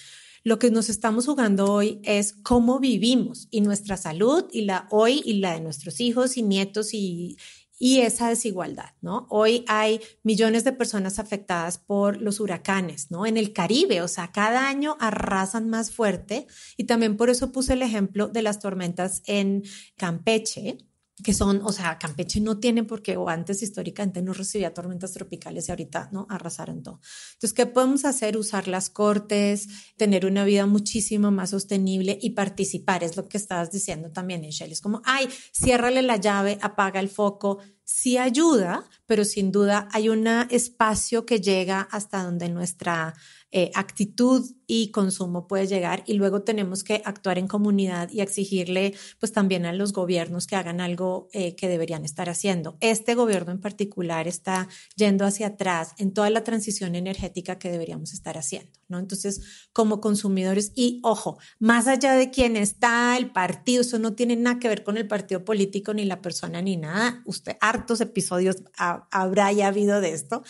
[0.44, 5.22] Lo que nos estamos jugando hoy es cómo vivimos y nuestra salud y la hoy
[5.26, 7.38] y la de nuestros hijos y nietos y,
[7.80, 9.28] esa desigualdad, ¿no?
[9.30, 13.26] Hoy hay millones de personas afectadas por los huracanes, ¿no?
[13.28, 17.74] En el Caribe, o sea, cada año arrasan más fuerte y también por eso puse
[17.74, 19.64] el ejemplo de las tormentas en
[19.96, 20.78] Campeche,
[21.24, 25.68] que son, o sea, Campeche no tiene porque o antes históricamente no recibía tormentas tropicales
[25.68, 27.00] y ahorita no arrasaron todo.
[27.34, 28.38] Entonces, ¿qué podemos hacer?
[28.38, 33.72] Usar las cortes, tener una vida muchísimo más sostenible y participar, es lo que estabas
[33.72, 34.72] diciendo también, Michelle.
[34.72, 37.60] Es como, ay, ciérrale la llave, apaga el foco.
[37.84, 43.16] Sí ayuda, pero sin duda hay un espacio que llega hasta donde nuestra
[43.52, 48.94] eh, actitud y consumo puede llegar y luego tenemos que actuar en comunidad y exigirle
[49.22, 52.78] pues también a los gobiernos que hagan algo eh, que deberían estar haciendo.
[52.82, 58.12] Este gobierno en particular está yendo hacia atrás en toda la transición energética que deberíamos
[58.12, 59.00] estar haciendo, ¿no?
[59.00, 64.36] Entonces, como consumidores y ojo, más allá de quién está el partido, eso no tiene
[64.36, 67.22] nada que ver con el partido político ni la persona ni nada.
[67.26, 70.44] Usted hartos episodios ha, habrá ya habido de esto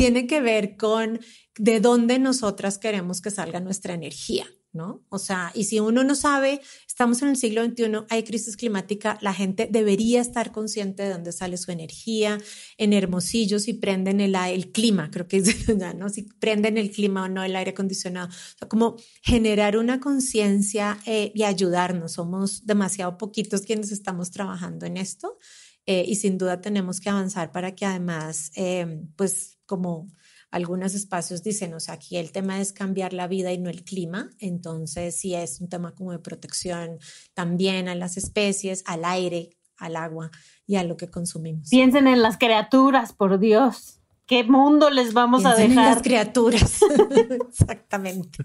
[0.00, 1.20] tiene que ver con
[1.60, 5.04] de dónde nosotras queremos que salga nuestra energía, ¿no?
[5.10, 9.18] O sea, y si uno no sabe, estamos en el siglo XXI, hay crisis climática,
[9.20, 12.38] la gente debería estar consciente de dónde sale su energía.
[12.78, 15.68] En Hermosillo, si prenden el, clima, creo que es,
[15.98, 16.08] ¿no?
[16.08, 18.28] Si prenden el clima o no, el aire acondicionado.
[18.28, 22.12] O sea, como generar una conciencia eh, y ayudarnos.
[22.12, 25.36] Somos demasiado poquitos quienes estamos trabajando en esto.
[25.84, 30.08] Eh, y sin duda tenemos que avanzar para que además, eh, pues como
[30.50, 33.84] algunos espacios dicen, o sea, aquí el tema es cambiar la vida y no el
[33.84, 36.98] clima, entonces sí es un tema como de protección
[37.34, 40.32] también a las especies, al aire, al agua
[40.66, 41.68] y a lo que consumimos.
[41.68, 44.00] Piensen en las criaturas, por Dios.
[44.26, 45.84] ¿Qué mundo les vamos Piensen a dejar?
[45.86, 46.80] En las criaturas.
[47.48, 48.44] Exactamente.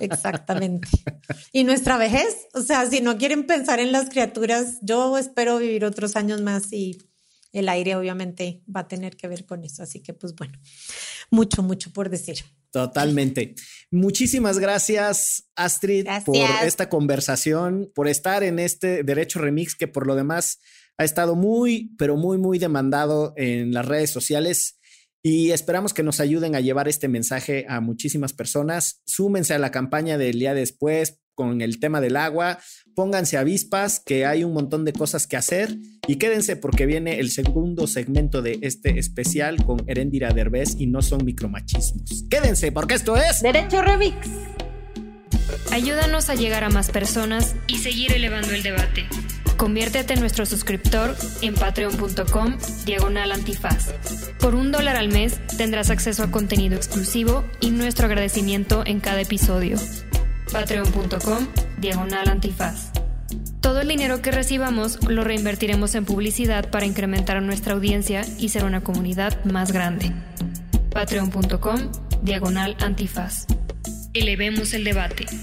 [0.00, 0.88] Exactamente.
[1.52, 5.84] Y nuestra vejez, o sea, si no quieren pensar en las criaturas, yo espero vivir
[5.84, 6.98] otros años más y
[7.56, 9.82] el aire obviamente va a tener que ver con eso.
[9.82, 10.58] Así que pues bueno,
[11.30, 12.36] mucho, mucho por decir.
[12.70, 13.54] Totalmente.
[13.90, 16.24] Muchísimas gracias, Astrid, gracias.
[16.24, 20.58] por esta conversación, por estar en este Derecho Remix que por lo demás
[20.98, 24.78] ha estado muy, pero muy, muy demandado en las redes sociales
[25.22, 29.00] y esperamos que nos ayuden a llevar este mensaje a muchísimas personas.
[29.06, 32.58] Súmense a la campaña del día después con el tema del agua,
[32.96, 35.76] pónganse avispas, que hay un montón de cosas que hacer
[36.08, 41.02] y quédense porque viene el segundo segmento de este especial con Erendira Derbez y no
[41.02, 42.24] son micromachismos.
[42.30, 44.16] Quédense porque esto es Derecho Remix.
[45.70, 49.04] Ayúdanos a llegar a más personas y seguir elevando el debate.
[49.58, 52.56] Conviértete en nuestro suscriptor en patreon.com
[52.86, 53.92] diagonal antifaz.
[54.40, 59.20] Por un dólar al mes tendrás acceso a contenido exclusivo y nuestro agradecimiento en cada
[59.20, 59.76] episodio.
[60.52, 61.46] Patreon.com
[61.78, 62.90] diagonal antifaz.
[63.60, 68.64] Todo el dinero que recibamos lo reinvertiremos en publicidad para incrementar nuestra audiencia y ser
[68.64, 70.12] una comunidad más grande.
[70.90, 71.90] Patreon.com
[72.22, 73.46] diagonal antifaz.
[74.14, 75.26] Elevemos el debate.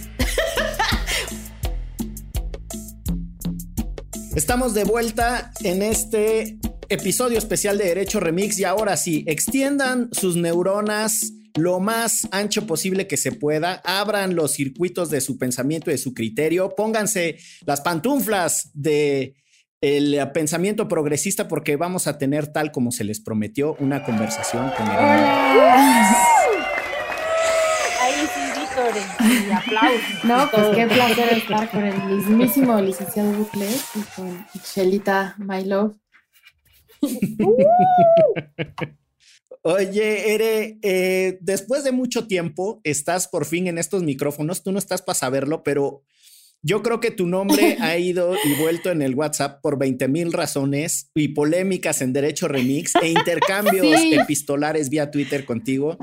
[4.36, 6.58] Estamos de vuelta en este
[6.90, 13.06] episodio especial de Derecho Remix y ahora sí, extiendan sus neuronas lo más ancho posible
[13.08, 17.82] que se pueda, abran los circuitos de su pensamiento y de su criterio, pónganse las
[17.82, 19.36] pantuflas de
[19.82, 24.88] el pensamiento progresista porque vamos a tener tal como se les prometió una conversación con
[24.88, 24.94] el
[28.02, 30.24] Ahí sí, vítores y aplausos.
[30.24, 35.98] No, pues qué placer estar con el mismísimo licenciado Bucle y con Shelita My Love.
[39.66, 44.62] Oye, Ere, eh, después de mucho tiempo estás por fin en estos micrófonos.
[44.62, 46.04] Tú no estás para saberlo, pero
[46.62, 50.34] yo creo que tu nombre ha ido y vuelto en el WhatsApp por 20 mil
[50.34, 55.98] razones y polémicas en Derecho Remix e intercambios epistolares vía Twitter contigo.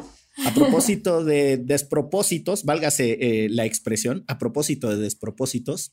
[0.46, 5.92] A propósito de despropósitos, válgase eh, la expresión, a propósito de despropósitos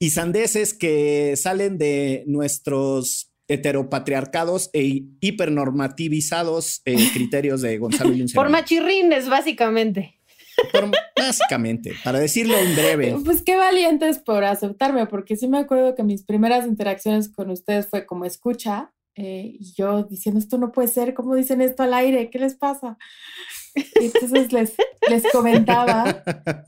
[0.00, 8.48] y sandeces que salen de nuestros heteropatriarcados e hipernormativizados eh, criterios de Gonzalo y Por
[8.48, 10.18] machirrines, básicamente.
[11.16, 13.16] básicamente, para decirlo en breve.
[13.24, 17.86] Pues qué valientes por aceptarme, porque sí me acuerdo que mis primeras interacciones con ustedes
[17.86, 21.94] fue como escucha, eh, y yo diciendo esto no puede ser, ¿cómo dicen esto al
[21.94, 22.28] aire?
[22.28, 22.98] ¿Qué les pasa?
[24.00, 24.74] Entonces les,
[25.08, 26.22] les comentaba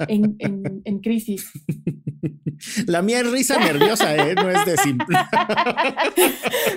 [0.09, 0.37] en,
[0.85, 1.51] en, crisis.
[2.87, 4.35] La mía es risa nerviosa, ¿eh?
[4.35, 5.17] no es de simple.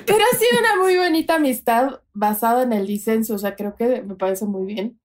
[0.06, 4.02] Pero ha sido una muy bonita amistad basada en el disenso, o sea, creo que
[4.04, 5.00] me parece muy bien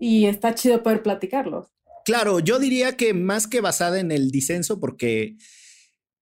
[0.00, 1.70] y está chido poder platicarlo.
[2.04, 5.36] Claro, yo diría que más que basada en el disenso, porque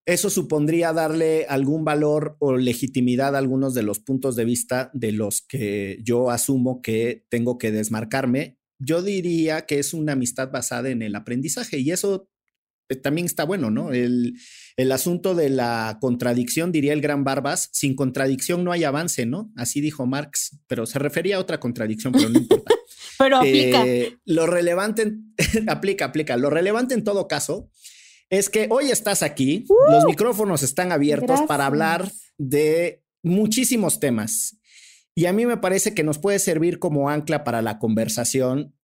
[0.07, 5.11] eso supondría darle algún valor o legitimidad a algunos de los puntos de vista de
[5.11, 8.57] los que yo asumo que tengo que desmarcarme.
[8.79, 12.31] Yo diría que es una amistad basada en el aprendizaje y eso
[12.89, 13.93] eh, también está bueno, ¿no?
[13.93, 14.35] El,
[14.77, 19.51] el, asunto de la contradicción, diría el gran Barbas, sin contradicción no hay avance, ¿no?
[19.57, 22.73] Así dijo Marx, pero se refería a otra contradicción, pero no importa.
[23.19, 23.85] pero aplica.
[23.85, 25.15] Eh, lo relevante,
[25.67, 26.37] aplica, aplica.
[26.37, 27.71] Lo relevante en todo caso
[28.31, 29.93] es que hoy estás aquí, uh.
[29.93, 34.59] los micrófonos están abiertos para hablar de muchísimos temas.
[35.15, 38.75] Y a mí me parece que nos puede servir como ancla para la conversación,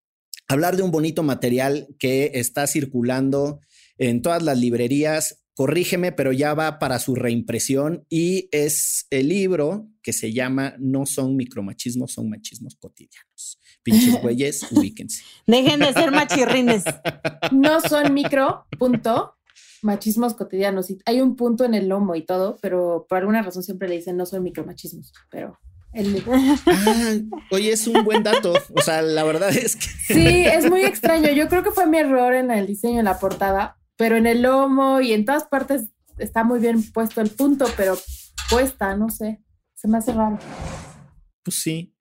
[0.48, 3.60] hablar de un bonito material que está circulando
[3.98, 5.41] en todas las librerías.
[5.54, 11.04] Corrígeme, pero ya va para su reimpresión y es el libro que se llama No
[11.04, 13.60] son micromachismos, son machismos cotidianos.
[13.82, 15.22] Pinches güeyes, ubíquense.
[15.46, 16.84] Dejen de ser machirrines.
[17.50, 19.34] No son micro, punto,
[19.82, 20.90] machismos cotidianos.
[20.90, 23.96] Y hay un punto en el lomo y todo, pero por alguna razón siempre le
[23.96, 25.58] dicen no son micromachismos, pero...
[25.92, 26.24] El...
[26.26, 27.18] Ah,
[27.50, 28.54] oye, es un buen dato.
[28.74, 30.14] O sea, la verdad es que.
[30.14, 31.30] Sí, es muy extraño.
[31.32, 34.42] Yo creo que fue mi error en el diseño de la portada, pero en el
[34.42, 35.84] lomo y en todas partes
[36.18, 37.96] está muy bien puesto el punto, pero
[38.50, 39.40] puesta, no sé.
[39.76, 40.40] Se me hace raro.
[41.44, 41.94] Pues sí.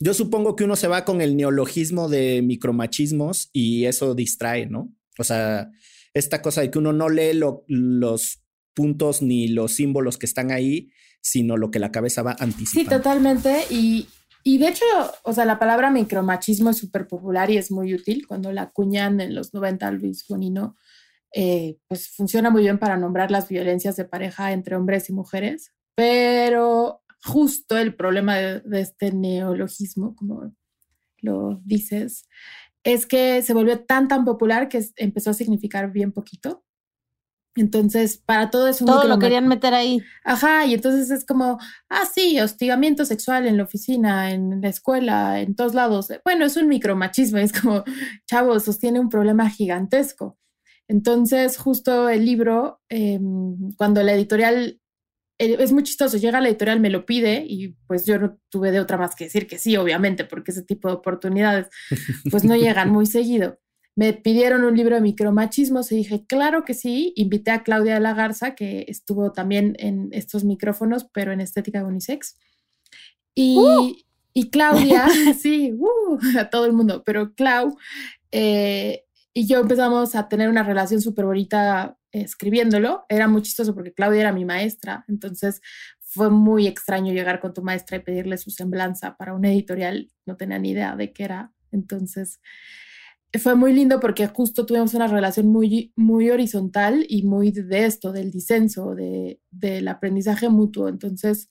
[0.00, 4.92] Yo supongo que uno se va con el neologismo de micromachismos y eso distrae, ¿no?
[5.16, 5.70] O sea,
[6.12, 8.42] esta cosa de que uno no lee los
[8.74, 12.90] puntos ni los símbolos que están ahí, sino lo que la cabeza va anticipando.
[12.90, 13.62] Sí, totalmente.
[13.70, 14.08] Y,
[14.42, 14.84] y de hecho,
[15.22, 18.26] o sea, la palabra micromachismo es súper popular y es muy útil.
[18.26, 20.74] Cuando la acuñan en los 90 Luis Bonino,
[21.32, 25.72] eh, pues funciona muy bien para nombrar las violencias de pareja entre hombres y mujeres.
[25.94, 30.52] Pero justo el problema de, este neologismo, como
[31.20, 32.28] lo dices,
[32.84, 36.64] es que se volvió tan, tan popular que empezó a significar bien poquito.
[37.56, 38.84] Entonces, para todo eso...
[38.84, 40.00] Todo lo querían meter ahí.
[40.24, 45.40] Ajá, y entonces es como, ah, sí, hostigamiento sexual en la oficina, en la escuela,
[45.40, 46.08] en todos lados.
[46.24, 47.82] Bueno, es un micromachismo, es como,
[48.26, 50.38] chavos, sostiene un problema gigantesco.
[50.88, 54.80] Entonces, justo el libro, em, cuando la editorial
[55.38, 58.72] eh, es muy chistoso, llega la editorial, me lo pide y pues yo no tuve
[58.72, 61.68] de otra más que decir que sí, obviamente, porque ese tipo de oportunidades
[62.30, 63.58] pues no llegan muy seguido.
[63.94, 68.00] Me pidieron un libro de micromachismos y dije, claro que sí, invité a Claudia de
[68.00, 72.36] la Garza, que estuvo también en estos micrófonos, pero en estética unisex.
[73.34, 73.96] Y, ¡Uh!
[74.34, 75.06] y Claudia,
[75.40, 76.18] sí, ¡uh!
[76.38, 77.76] a todo el mundo, pero Clau
[78.30, 79.04] eh,
[79.38, 83.04] y yo empezamos a tener una relación súper bonita escribiéndolo.
[83.08, 85.60] Era muy chistoso porque Claudia era mi maestra, entonces
[86.00, 90.10] fue muy extraño llegar con tu maestra y pedirle su semblanza para una editorial.
[90.26, 91.52] No tenía ni idea de qué era.
[91.70, 92.40] Entonces
[93.40, 98.10] fue muy lindo porque justo tuvimos una relación muy, muy horizontal y muy de esto,
[98.10, 100.88] del disenso, de, del aprendizaje mutuo.
[100.88, 101.48] Entonces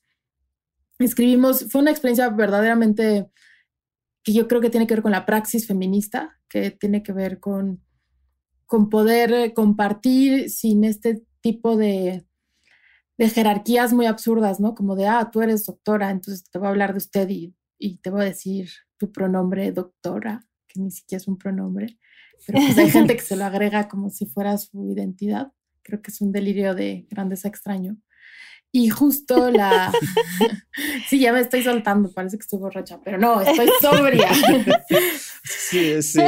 [0.98, 3.30] escribimos, fue una experiencia verdaderamente
[4.28, 7.40] que yo creo que tiene que ver con la praxis feminista, que tiene que ver
[7.40, 7.82] con
[8.66, 12.26] con poder eh, compartir sin este tipo de,
[13.18, 14.74] jerarquías muy absurdas, ¿no?
[14.74, 17.54] Como de, ah, tú eres doctora, entonces te voy a hablar de usted y,
[18.02, 21.98] te voy a decir tu pronombre doctora, que ni siquiera es un pronombre,
[22.46, 25.50] pero pues hay gente que se lo agrega como si fuera su identidad.
[25.82, 27.96] Creo que es un delirio de grandeza extraño.
[28.72, 29.92] Y justo la...
[31.08, 34.30] sí, ya me estoy soltando, parece que estoy borracha, pero no, estoy sobria.
[35.44, 36.20] sí, sí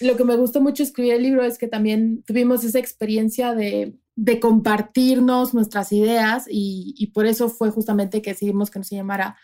[0.00, 3.94] lo que me gustó mucho escribir el libro es que también tuvimos esa experiencia de,
[4.40, 9.36] compartirnos nuestras ideas y, por eso fue justamente que decidimos que no se llamara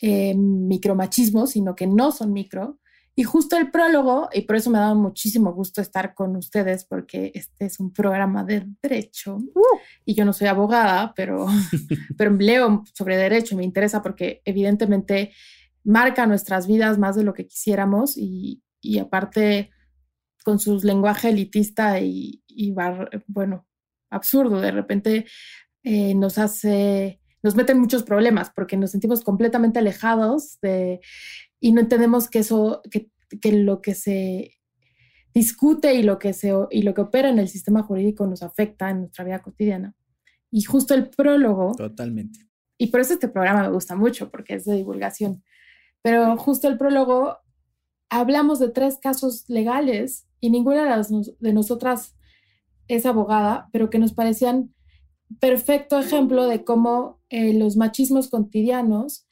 [0.00, 2.78] eh, micromachismos, sino que no son micro.
[3.20, 7.32] Y justo el prólogo, y por eso me da muchísimo gusto estar con ustedes, porque
[7.34, 9.36] este es un programa de derecho.
[9.36, 9.78] Uh.
[10.06, 11.46] y yo no soy abogada, pero,
[12.16, 15.32] pero leo sobre derecho, me interesa porque evidentemente
[15.84, 19.68] marca nuestras vidas más de lo que quisiéramos y, y aparte
[20.42, 22.74] con su lenguaje elitista y, y
[23.26, 23.66] bueno,
[24.08, 25.26] absurdo, de repente
[25.82, 31.00] eh, nos hace, nos mete en muchos problemas porque nos sentimos completamente alejados de,
[31.60, 34.60] y no entendemos que eso, que, que lo que se
[35.34, 38.90] discute y lo que, se, y lo que opera en el sistema jurídico nos afecta
[38.90, 39.94] en nuestra vida cotidiana.
[40.50, 41.74] Y justo el prólogo.
[41.76, 42.48] Totalmente.
[42.78, 45.44] Y por eso este programa me gusta mucho, porque es de divulgación.
[46.02, 47.38] Pero justo el prólogo
[48.08, 52.16] hablamos de tres casos legales y ninguna de, las, de nosotras
[52.88, 54.74] es abogada, pero que nos parecían
[55.38, 59.28] perfecto ejemplo de cómo eh, los machismos cotidianos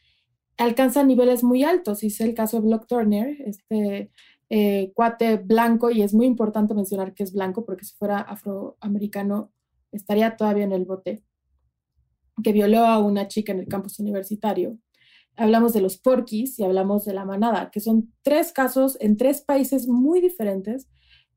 [0.59, 2.03] alcanzan niveles muy altos.
[2.03, 4.11] Es el caso de Block Turner, este
[4.51, 9.53] eh, cuate blanco, y es muy importante mencionar que es blanco, porque si fuera afroamericano
[9.93, 11.23] estaría todavía en el bote,
[12.43, 14.79] que violó a una chica en el campus universitario
[15.39, 19.41] hablamos de los porquis y hablamos de la manada, que son tres casos en tres
[19.41, 20.89] países muy diferentes,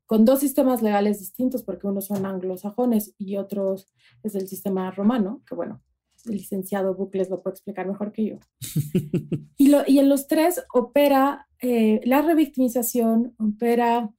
[0.06, 3.92] con dos sistemas legales distintos, porque unos son anglosajones y otros
[4.22, 5.80] es el sistema romano, que bueno,
[6.24, 8.36] el licenciado Bucles lo puede explicar mejor que yo.
[9.56, 14.10] y, lo, y en los tres opera eh, la revictimización, opera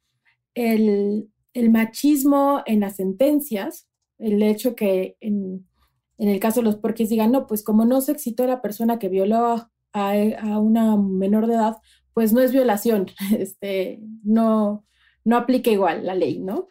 [0.54, 3.88] el, el, machismo en las sentencias,
[4.18, 5.68] el hecho que en,
[6.18, 9.00] en el caso de los porquis digan, no, pues como no se excitó la persona
[9.00, 11.78] que violó a, una menor de edad,
[12.14, 14.86] pues no es violación, este, no,
[15.24, 16.70] no aplica igual la ley, ¿no?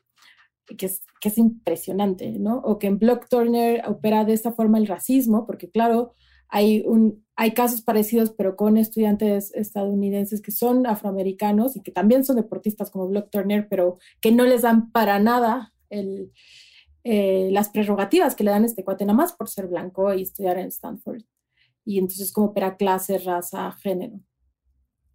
[0.76, 2.58] Que es, impresionante, ¿no?
[2.58, 6.14] O que en Block Turner opera de esta forma el racismo, porque claro,
[6.48, 6.84] hay,
[7.36, 12.90] hay casos parecidos, pero con estudiantes estadounidenses que son afroamericanos y que también son deportistas
[12.90, 18.50] como Block Turner, pero que no les dan para nada eh, las prerrogativas que le
[18.50, 21.22] dan este cuate nada más por ser blanco y estudiar en Stanford
[21.84, 24.20] y entonces como opera clase, raza, género.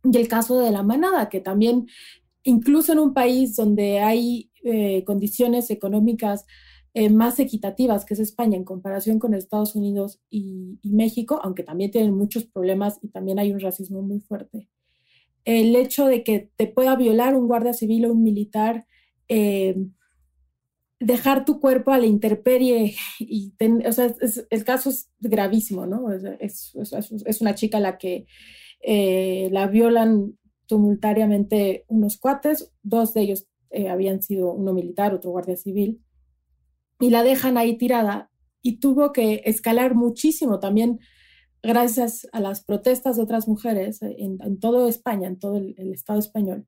[0.04, 1.88] Y el caso de la manada, que también
[2.48, 6.46] incluso en un país donde hay eh, condiciones económicas
[6.94, 11.92] eh, más equitativas, que es España en comparación con Estados Unidos y, México, aunque también
[11.92, 14.70] tienen muchos problemas y también hay un racismo muy fuerte.
[15.44, 18.86] El hecho de que te pueda violar un guardia civil o un militar
[19.28, 19.76] eh,
[21.00, 22.96] dejar tu cuerpo a la intemperie
[23.88, 24.16] o sea,
[24.50, 26.12] el caso es gravísimo, ¿no?
[26.40, 28.26] Es, es, una chica a la que
[29.52, 30.38] la violan
[30.68, 36.02] tumultariamente unos cuates, dos de ellos eh, habían sido uno militar, otro guardia civil,
[37.00, 41.00] y la dejan ahí tirada y tuvo que escalar muchísimo también
[41.64, 46.20] gracias a las protestas de otras mujeres en, en toda España, en todo el, Estado
[46.20, 46.68] español,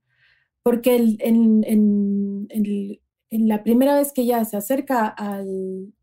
[0.64, 5.94] porque el, en, en, el en la primera vez que ella se acerca al,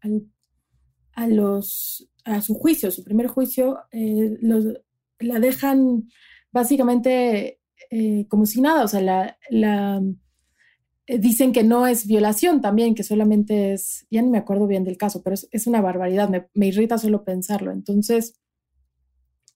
[1.13, 4.37] a, los, a su juicio, su primer juicio, eh,
[5.19, 6.09] la dejan
[6.53, 7.56] básicamente
[7.91, 9.01] eh, como si nada, o sea,
[9.51, 10.03] la,
[11.07, 14.85] eh, dicen que no es violación también, que solamente es, ya no me acuerdo bien
[14.85, 17.73] del caso, pero es, una barbaridad, me, irrita solo pensarlo.
[17.73, 18.35] Entonces,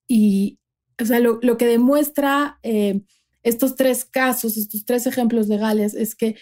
[0.07, 0.59] y,
[1.01, 2.59] o sea, lo, que demuestra
[3.43, 6.37] estos tres casos, estos tres ejemplos legales, es que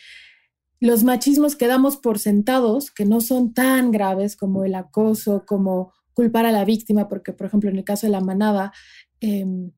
[0.81, 5.93] los machismos que damos por sentados, que no son tan graves como el acoso, como
[6.13, 8.73] culpar a la víctima, porque por ejemplo en el caso de la manada,
[9.21, 9.73] em,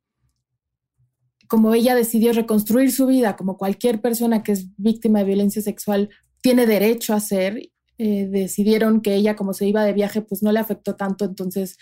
[1.51, 6.09] como ella decidió reconstruir su vida, como cualquier persona que es víctima de violencia sexual
[6.41, 10.53] tiene derecho a hacer, eh, decidieron que ella como se iba de viaje, pues no
[10.53, 11.77] le afectó tanto, entonces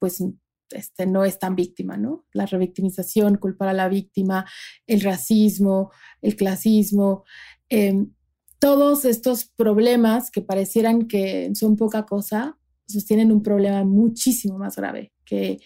[0.00, 0.24] pues
[0.70, 2.26] este, no es tan víctima, ¿no?
[2.32, 4.44] La revictimización, culpar a la víctima,
[4.88, 7.22] el racismo, el clasismo.
[7.68, 8.12] Em,
[8.58, 12.58] todos estos problemas que parecieran que son poca cosa,
[12.88, 15.60] sostienen un problema muchísimo más grave, que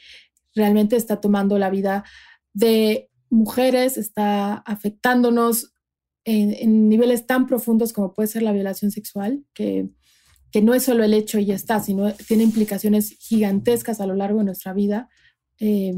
[0.55, 2.05] realmente está tomando la vida
[2.53, 5.73] de mujeres, está afectándonos
[6.25, 9.89] en, niveles tan profundos como puede ser la violación sexual, que,
[10.51, 14.15] que, no es solo el hecho y ya está, sino tiene implicaciones gigantescas a lo
[14.15, 15.09] largo de nuestra vida.
[15.61, 15.95] Eh,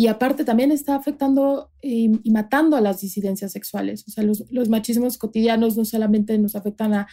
[0.00, 4.04] y aparte también está afectando y, matando a las disidencias sexuales.
[4.06, 7.08] O sea, los, los machismos cotidianos no solamente nos afectan a,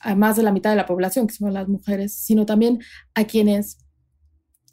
[0.00, 2.80] a, más de la mitad de la población, que son las mujeres, sino también
[3.14, 3.78] a quienes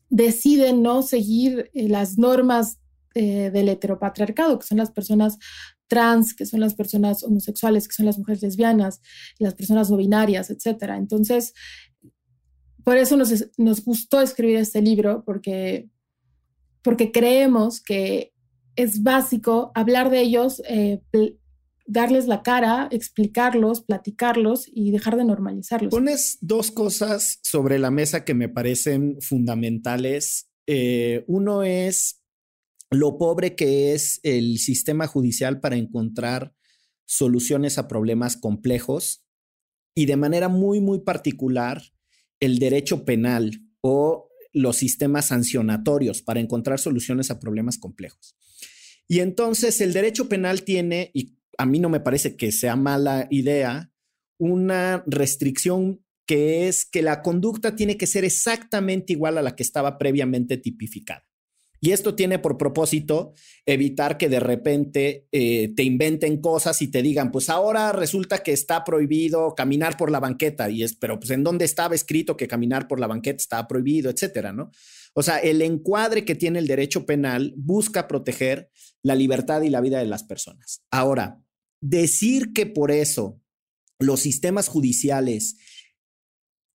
[0.10, 2.80] deciden no seguir eh, las normas
[3.16, 5.38] eh, del heteropatriarcado, que son las personas
[5.88, 9.02] trans, que son las personas homosexuales, que son las mujeres lesbianas,
[9.40, 10.92] las personas no binarias, etc.
[10.98, 11.54] Entonces,
[12.84, 15.90] por eso nos, nos gustó escribir este libro, porque
[16.82, 18.34] porque creemos que
[18.76, 21.02] es básico hablar de ellos, eh,
[21.86, 25.92] darles la cara, explicarlos, platicarlos y dejar de normalizarlos.
[25.92, 30.50] Pones dos cosas sobre la mesa que me parecen fundamentales.
[30.68, 32.21] Eh, uno es
[32.92, 36.54] lo pobre que es el sistema judicial para encontrar
[37.06, 39.24] soluciones a problemas complejos
[39.96, 41.82] y de manera muy, muy particular
[42.42, 48.36] el derecho penal o los sistemas sancionatorios para encontrar soluciones a problemas complejos.
[49.08, 53.28] Y entonces el derecho penal tiene, y a mí no me parece que sea mala
[53.30, 53.92] idea,
[54.38, 59.64] una restricción que es que la conducta tiene que ser exactamente igual a la que
[59.64, 61.31] estaba previamente tipificada.
[61.84, 63.34] Y esto tiene por propósito
[63.66, 68.52] evitar que de repente eh, te inventen cosas y te digan, pues ahora resulta que
[68.52, 70.70] está prohibido caminar por la banqueta.
[70.70, 74.12] Y es, pero pues en dónde estaba escrito que caminar por la banqueta estaba prohibido,
[74.12, 74.70] etcétera, ¿no?
[75.16, 78.70] O sea, el encuadre que tiene el derecho penal busca proteger
[79.02, 80.84] la libertad y la vida de las personas.
[80.92, 81.42] Ahora,
[81.82, 83.42] decir que por eso
[83.98, 85.58] los sistemas judiciales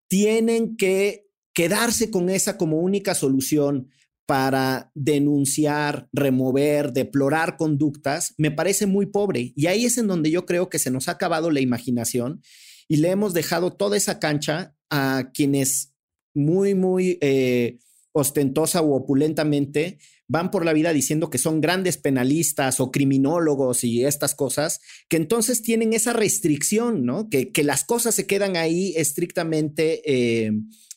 [0.09, 3.88] tienen que quedarse con esa como única solución
[4.27, 9.53] para denunciar, remover, deplorar conductas, me parece muy pobre.
[9.55, 12.43] Y ahí es en donde yo creo que se nos ha acabado la imaginación
[12.89, 15.95] y le hemos dejado toda esa cancha a quienes
[16.35, 17.79] muy, muy eh,
[18.12, 19.99] ostentosa o opulentamente
[20.29, 25.16] van por la vida diciendo que son grandes penalistas o criminólogos y estas cosas, que
[25.16, 27.29] entonces tienen esa restricción, ¿no?
[27.31, 30.53] Que, las cosas se quedan ahí estrictamente eh,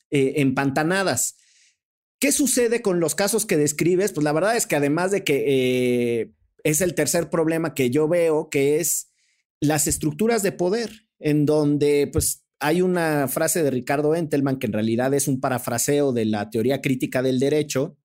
[0.09, 1.35] eh, empantanadas.
[2.19, 4.11] ¿Qué sucede con los casos que describes?
[4.11, 6.31] Pues la verdad es que además de que eh,
[6.63, 9.09] es el tercer problema que yo veo, que es
[9.61, 14.73] las estructuras de poder, en donde pues hay una frase de Ricardo Entelman que en
[14.73, 17.97] realidad es un parafraseo de la teoría crítica del derecho,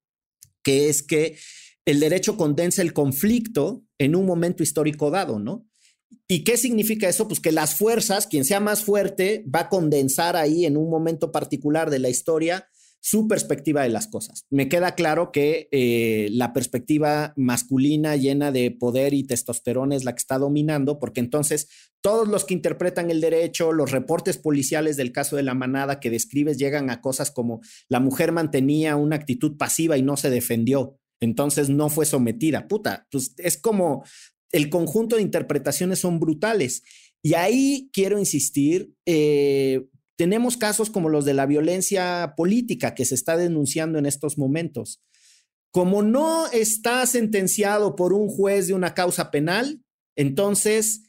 [0.62, 1.36] que es que
[1.84, 5.66] el derecho condensa el conflicto en un momento histórico dado, ¿no?
[6.28, 7.26] ¿Y qué significa eso?
[7.26, 11.32] Pues que las fuerzas, quien sea más fuerte, va a condensar ahí en un momento
[11.32, 12.68] particular de la historia
[13.04, 14.46] su perspectiva de las cosas.
[14.48, 20.14] Me queda claro que eh, la perspectiva masculina llena de poder y testosterona es la
[20.14, 21.68] que está dominando, porque entonces
[22.00, 26.08] todos los que interpretan el derecho, los reportes policiales del caso de la manada que
[26.08, 30.98] describes llegan a cosas como la mujer mantenía una actitud pasiva y no se defendió,
[31.20, 32.68] entonces no fue sometida.
[32.68, 34.02] Puta, pues es como
[34.50, 36.82] el conjunto de interpretaciones son brutales.
[37.22, 43.14] Y ahí quiero insistir, eh, tenemos casos como los de la violencia política que se
[43.14, 45.02] está denunciando en estos momentos.
[45.72, 49.82] Como no está sentenciado por un juez de una causa penal,
[50.16, 51.02] entonces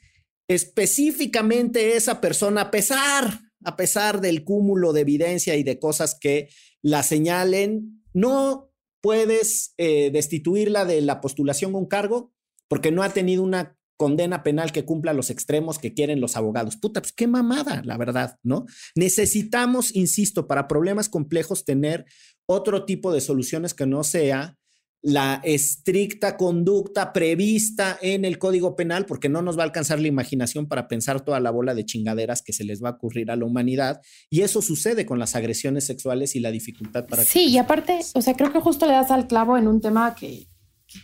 [0.48, 6.50] específicamente esa persona, a pesar, a pesar del cúmulo de evidencia y de cosas que
[6.82, 12.34] la señalen, no puedes eh, destituirla de la postulación a un cargo
[12.68, 16.78] porque no ha tenido una condena penal que cumpla los extremos que quieren los abogados.
[16.78, 18.66] Puta, pues qué mamada, la verdad, ¿no?
[18.96, 22.06] Necesitamos, insisto, para problemas complejos tener
[22.46, 24.58] otro tipo de soluciones que no sea
[25.06, 30.08] la estricta conducta prevista en el Código Penal, porque no nos va a alcanzar la
[30.08, 33.36] imaginación para pensar toda la bola de chingaderas que se les va a ocurrir a
[33.36, 34.02] la humanidad.
[34.32, 37.24] Y eso sucede con las agresiones sexuales y la dificultad para...
[37.24, 40.16] Sí, y aparte, o sea, creo que justo le das al clavo en un tema
[40.16, 40.48] que,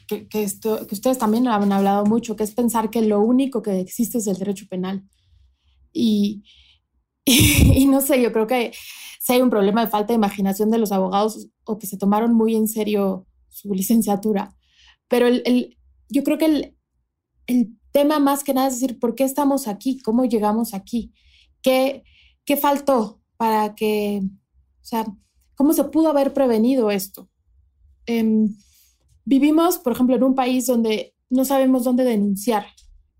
[0.07, 3.79] que, esto, que ustedes también han hablado mucho, que es pensar que lo único que
[3.79, 5.03] existe es el derecho penal.
[5.93, 6.45] Y,
[7.25, 8.71] y, no sé, yo creo que
[9.19, 12.33] si hay un problema de falta de imaginación de los abogados o que se tomaron
[12.33, 14.55] muy en serio su licenciatura.
[15.09, 15.77] Pero el, el,
[16.07, 16.77] yo creo que el,
[17.47, 19.99] el, tema más que nada es decir, ¿por qué estamos aquí?
[19.99, 21.11] ¿Cómo llegamos aquí?
[21.61, 22.05] ¿Qué,
[22.45, 25.05] qué faltó para que, o sea,
[25.55, 27.29] cómo se pudo haber prevenido esto?
[28.05, 28.47] Eh,
[29.31, 32.65] Vivimos, por ejemplo, en un país donde no sabemos dónde denunciar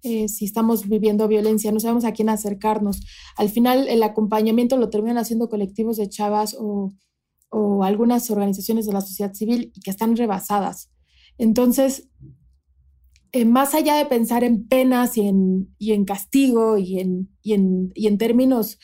[0.04, 3.00] eh, si estamos viviendo violencia, no sabemos a quién acercarnos.
[3.38, 6.92] Al final, el acompañamiento lo terminan haciendo colectivos de chavas o,
[7.82, 10.92] algunas organizaciones de la sociedad civil y que están rebasadas.
[11.38, 12.10] Entonces,
[13.32, 17.54] eh, más allá de pensar en penas y en, y en castigo y en, y
[17.54, 18.80] en, y en términos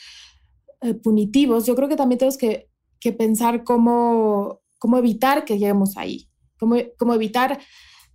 [0.80, 2.70] eh, punitivos, yo creo que también tenemos que,
[3.02, 6.27] que pensar cómo, cómo evitar que lleguemos ahí
[6.58, 7.60] cómo, evitar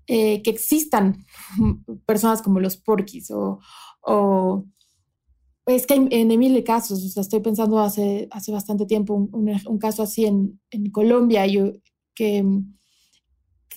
[0.06, 1.24] eh, que existan
[2.06, 3.60] personas como los porquis o,
[4.02, 4.64] o
[5.66, 10.02] es que en mil casos, o sea, estoy pensando hace, hace bastante tiempo un, caso
[10.02, 11.72] así en, en Colombia yo,
[12.14, 12.44] que,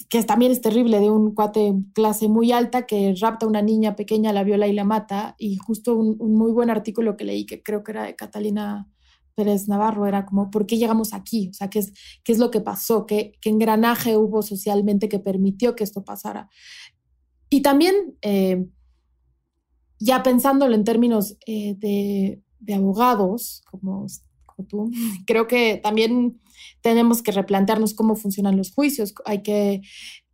[0.10, 3.96] que también es terrible, de un cuate clase muy alta que rapta a una niña
[3.96, 7.62] pequeña, la viola y la mata, y justo un, muy buen artículo que leí, que
[7.62, 8.90] creo que era de Catalina
[9.36, 11.50] Pérez Navarro era como, ¿por qué llegamos aquí?
[11.50, 13.06] O sea, ¿qué es, qué es lo que pasó?
[13.06, 16.50] ¿Qué, ¿Qué engranaje hubo socialmente que permitió que esto pasara?
[17.50, 18.66] Y también, eh,
[20.00, 24.08] ya pensándolo en términos eh, de, de, abogados, como,
[24.46, 24.92] como, tú,
[25.28, 26.42] creo que también
[26.82, 29.82] tenemos que replantearnos cómo funcionan los juicios, hay que,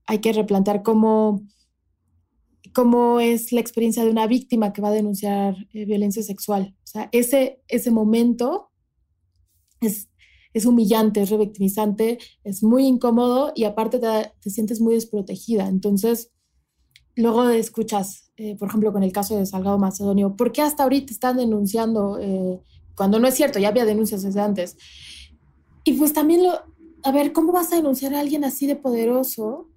[0.05, 1.43] hay que replantear cómo,
[2.73, 6.75] cómo es la experiencia de una víctima que va a denunciar eh, violencia sexual.
[6.83, 8.70] O sea, ese, ese momento
[9.81, 10.09] es,
[10.53, 15.67] es humillante, es revictimizante, es muy incómodo y aparte te, te sientes muy desprotegida.
[15.67, 16.31] Entonces,
[17.15, 21.11] luego escuchas, eh, por ejemplo, con el caso de Salgado Macedonio, ¿por qué hasta ahorita
[21.11, 22.19] están denunciando?
[22.19, 22.61] Eh,
[22.95, 24.77] cuando no es cierto, ya había denuncias desde antes.
[25.83, 26.51] Y pues también lo,
[27.03, 29.67] a ver, ¿cómo vas a denunciar a alguien así de poderoso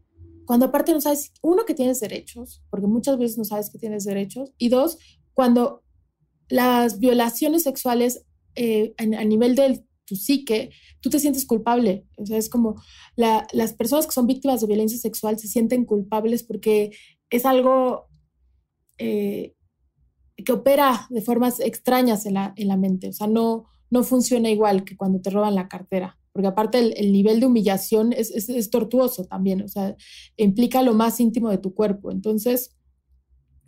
[0.44, 4.04] cuando aparte no sabes, uno, que tienes derechos, porque muchas veces no sabes que tienes
[4.04, 4.98] derechos, y dos,
[5.32, 5.82] cuando
[6.48, 8.24] las violaciones sexuales
[8.54, 12.06] eh, a, nivel de tu psique, tú te sientes culpable.
[12.16, 12.80] O sea, es como
[13.16, 16.90] la, las personas que son víctimas de violencia sexual se sienten culpables porque
[17.30, 18.08] es algo
[18.98, 19.54] eh,
[20.36, 23.08] que opera de formas extrañas en la, en la mente.
[23.08, 26.94] O sea, no, no funciona igual que cuando te roban la cartera porque aparte el,
[26.96, 29.96] el nivel de humillación es, es, es, tortuoso también, o sea,
[30.36, 32.10] implica lo más íntimo de tu cuerpo.
[32.10, 32.76] Entonces,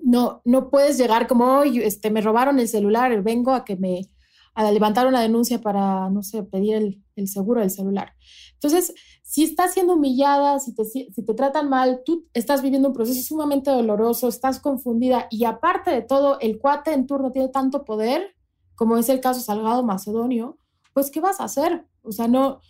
[0.00, 4.10] no, no puedes llegar como, hoy este, me robaron el celular, vengo a que me,
[4.56, 8.14] a levantar una denuncia para, no sé, pedir el, el seguro del celular.
[8.54, 12.94] Entonces, si estás siendo humillada, si te, si te tratan mal, tú estás viviendo un
[12.94, 17.84] proceso sumamente doloroso, estás confundida y aparte de todo, el cuate en turno tiene tanto
[17.84, 18.34] poder,
[18.74, 20.58] como es el caso Salgado Macedonio,
[20.94, 21.86] pues, ¿qué vas a hacer?
[22.00, 22.60] O sea, no,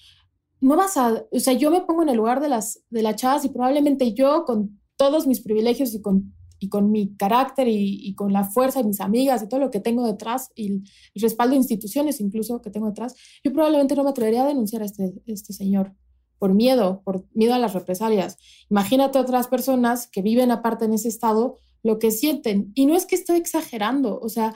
[0.61, 3.14] no vas a, o sea, yo me pongo en el lugar de las, de las
[3.14, 8.07] chavas y probablemente yo con todos mis privilegios y con, y con mi carácter y,
[8.07, 10.85] y, con la fuerza de mis amigas y todo lo que tengo detrás y el,
[11.15, 14.83] el, respaldo de instituciones incluso que tengo detrás, yo probablemente no me atrevería a denunciar
[14.83, 15.95] a este, este señor
[16.39, 18.37] por miedo, por miedo a las represalias.
[18.71, 22.73] Imagínate otras personas que viven aparte en ese estado lo que sienten.
[22.75, 24.55] Y no es que estoy exagerando, o sea,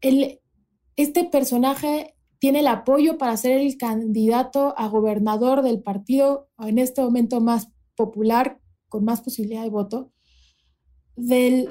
[0.00, 0.40] el,
[0.96, 7.02] este personaje tiene el apoyo para ser el candidato a gobernador del partido en este
[7.02, 10.12] momento más popular, con más posibilidad de voto,
[11.26, 11.68] del,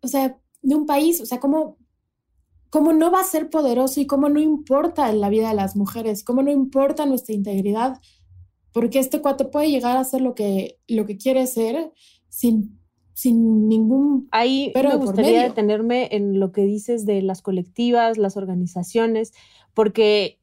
[0.00, 1.76] o sea, de un país, o sea, cómo,
[2.70, 5.76] cómo no va a ser poderoso y cómo no importa en la vida de las
[5.76, 8.00] mujeres, cómo no importa nuestra integridad,
[8.72, 11.92] porque este cuate puede llegar a ser lo que, lo que quiere ser
[12.28, 12.78] sin
[13.18, 14.28] sin ningún...
[14.30, 19.32] Ahí pero me gustaría detenerme en lo que dices de las colectivas, las organizaciones,
[19.74, 20.37] porque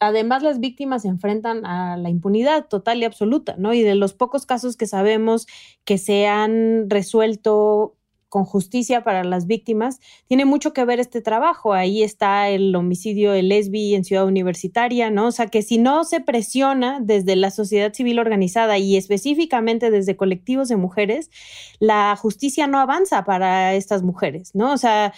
[0.00, 3.74] además las víctimas se enfrentan a la impunidad total y absoluta, ¿no?
[3.74, 5.46] Y de los pocos casos que sabemos
[5.84, 7.98] que se han resuelto
[8.28, 11.72] con justicia para las víctimas, tiene mucho que ver este trabajo.
[11.72, 15.28] Ahí está el homicidio de Lesbi en Ciudad Universitaria, ¿no?
[15.28, 20.16] O sea, que si no se presiona desde la sociedad civil organizada y específicamente desde
[20.16, 21.30] colectivos de mujeres,
[21.78, 24.72] la justicia no avanza para estas mujeres, ¿no?
[24.72, 25.14] O sea,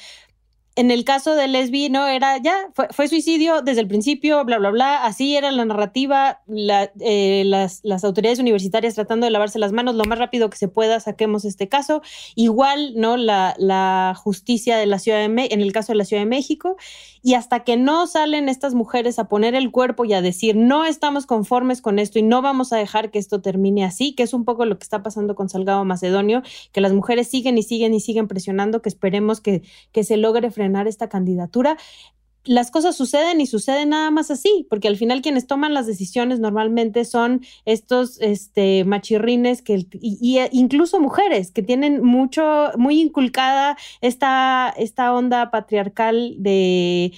[0.81, 4.57] en el caso de Lesbi, no era ya, fue, fue, suicidio desde el principio, bla,
[4.59, 5.05] bla, bla.
[5.05, 9.95] Así era la narrativa, la, eh, las, las, autoridades universitarias tratando de lavarse las manos
[9.95, 12.01] lo más rápido que se pueda, saquemos este caso.
[12.35, 13.19] Igual, ¿no?
[13.19, 16.31] La, la justicia de la Ciudad de México, en el caso de la Ciudad de
[16.31, 16.79] México.
[17.23, 20.87] Y hasta que no salen estas mujeres a poner el cuerpo y a decir, no
[20.87, 24.33] estamos conformes con esto y no vamos a dejar que esto termine así, que es
[24.33, 27.93] un poco lo que está pasando con Salgado Macedonio, que las mujeres siguen y siguen
[27.93, 29.61] y siguen presionando, que esperemos que,
[29.93, 31.77] que se logre frenar esta candidatura,
[32.45, 36.41] las cosas suceden y suceden nada más así, porque al final quienes toman las decisiones
[36.41, 43.77] normalmente son estos este, machirrines que, y, y, incluso mujeres que tienen mucho, muy inculcada
[44.01, 47.13] esta, esta onda patriarcal de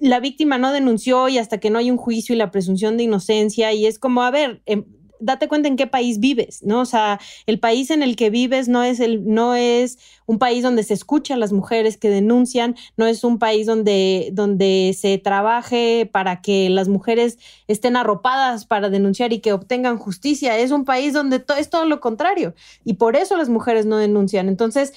[0.00, 3.04] la víctima no denunció y hasta que no hay un juicio y la presunción de
[3.04, 4.82] inocencia y es como, a ver, eh,
[5.22, 6.80] date cuenta en qué país vives, ¿no?
[6.80, 10.62] O sea, el país en el que vives no es el, no es un país
[10.62, 15.18] donde se escucha a las mujeres que denuncian, no es un país donde, donde se
[15.18, 20.84] trabaje para que las mujeres estén arropadas para denunciar y que obtengan justicia, es un
[20.84, 22.54] país donde es todo lo contrario
[22.84, 24.48] y por eso las mujeres no denuncian.
[24.48, 24.92] Entonces,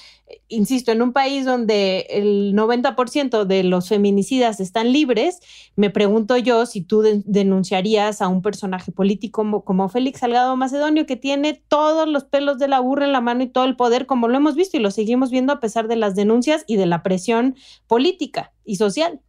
[0.48, 5.40] insisto, en un país donde el 90% de los feminicidas están libres,
[5.76, 10.56] me pregunto yo si tú de denunciarías a un personaje político como, como Félix Salgado
[10.56, 13.76] Macedonio, que tiene todos los pelos de la burra en la mano y todo el
[13.76, 16.76] poder, como lo hemos visto y lo seguimos viendo a pesar de las denuncias y
[16.76, 17.56] de la presión
[17.86, 19.20] política y social.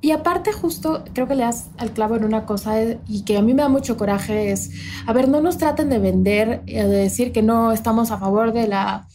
[0.00, 2.76] Y aparte justo creo que le das al clavo en una cosa
[3.08, 4.70] y que a mí me da mucho coraje es,
[5.06, 8.68] a ver, no nos traten de vender, de decir que no estamos a favor de
[8.68, 9.08] la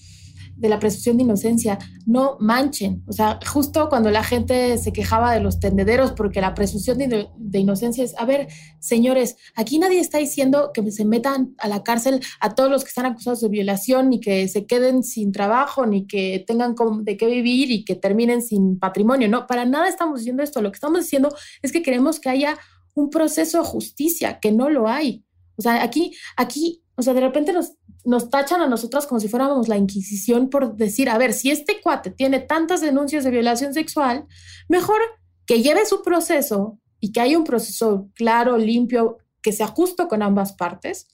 [0.63, 3.03] de la presunción de inocencia, no manchen.
[3.05, 7.59] O sea, justo cuando la gente se quejaba de los tendederos porque la presunción de,
[7.59, 8.47] inocencia es, a ver,
[8.79, 12.87] señores, aquí nadie está diciendo que se metan a la cárcel a todos los que
[12.87, 17.27] están acusados de violación, ni que se queden sin trabajo, ni que tengan de qué
[17.27, 19.27] vivir y que terminen sin patrimonio.
[19.27, 20.61] No, para nada estamos diciendo esto.
[20.61, 22.57] Lo que estamos diciendo es que queremos que haya
[22.95, 25.25] un proceso de justicia, que no lo hay.
[25.57, 27.73] O sea, aquí, aquí, o sea, de repente nos,
[28.05, 31.81] nos tachan a nosotras como si fuéramos la Inquisición por decir, a ver, si este
[31.81, 34.25] cuate tiene tantas denuncias de violación sexual,
[34.67, 34.99] mejor
[35.45, 40.21] que lleve su proceso y que haya un proceso claro, limpio, que sea justo con
[40.21, 41.07] ambas partes.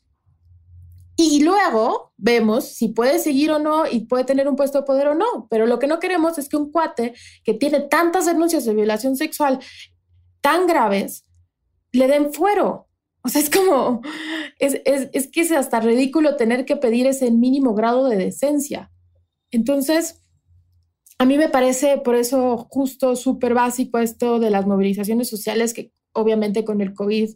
[1.15, 5.09] Y luego vemos si puede seguir o no y puede tener un puesto de poder
[5.09, 5.47] o no.
[5.49, 7.13] Pero lo que no queremos es que un cuate
[7.43, 9.59] que tiene tantas denuncias de violación sexual
[10.41, 11.25] tan graves
[11.91, 12.88] le den fuero.
[13.29, 14.01] Sea, es como,
[14.59, 18.91] es, es, que es hasta ridículo tener que pedir ese mínimo grado de decencia.
[19.51, 20.21] Entonces,
[21.17, 25.91] a mí me parece por eso justo súper básico esto de las movilizaciones sociales que
[26.13, 27.29] obviamente con el COVID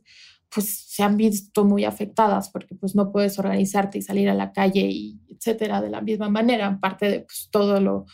[0.54, 4.54] pues se han visto muy afectadas porque pues no puedes organizarte y salir a la
[4.54, 8.06] calle y etcétera de la misma manera, aparte de pues, todo lo,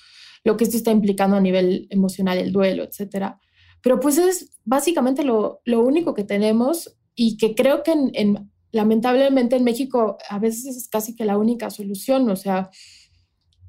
[0.43, 3.39] lo que esto está implicando a nivel emocional, el duelo, etcétera.
[3.81, 9.57] Pero pues es básicamente lo, lo único que tenemos y que creo que en, lamentablemente
[9.57, 12.29] en México a veces es casi que la única solución.
[12.29, 12.69] O sea,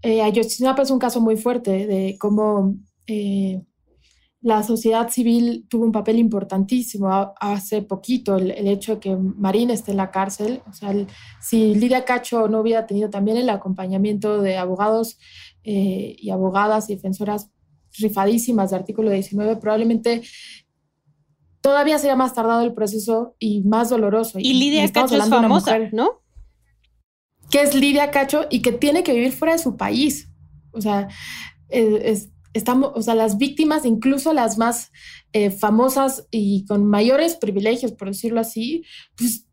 [0.02, 2.76] eh, Ayotzinapa es un caso muy fuerte de cómo
[3.08, 3.60] eh,
[4.40, 9.90] la sociedad civil tuvo un papel importantísimo hace poquito, el, hecho de que Marín esté
[9.90, 10.62] en la cárcel.
[10.70, 10.94] O sea,
[11.40, 15.18] si Lidia Cacho no hubiera tenido también el acompañamiento de abogados
[15.64, 17.50] eh, y abogadas y defensoras
[17.98, 20.22] rifadísimas de artículo 19, probablemente
[21.60, 24.38] todavía sería más tardado el proceso y más doloroso.
[24.38, 26.22] Y, Lidia Cacho es famosa, ¿no?
[27.50, 30.28] Que es Lidia Cacho y que tiene que vivir fuera de su país.
[30.72, 31.08] O sea,
[32.52, 34.90] estamos, o sea, las víctimas, incluso las más
[35.32, 38.84] eh, famosas y con mayores privilegios, por decirlo así,
[39.16, 39.46] pues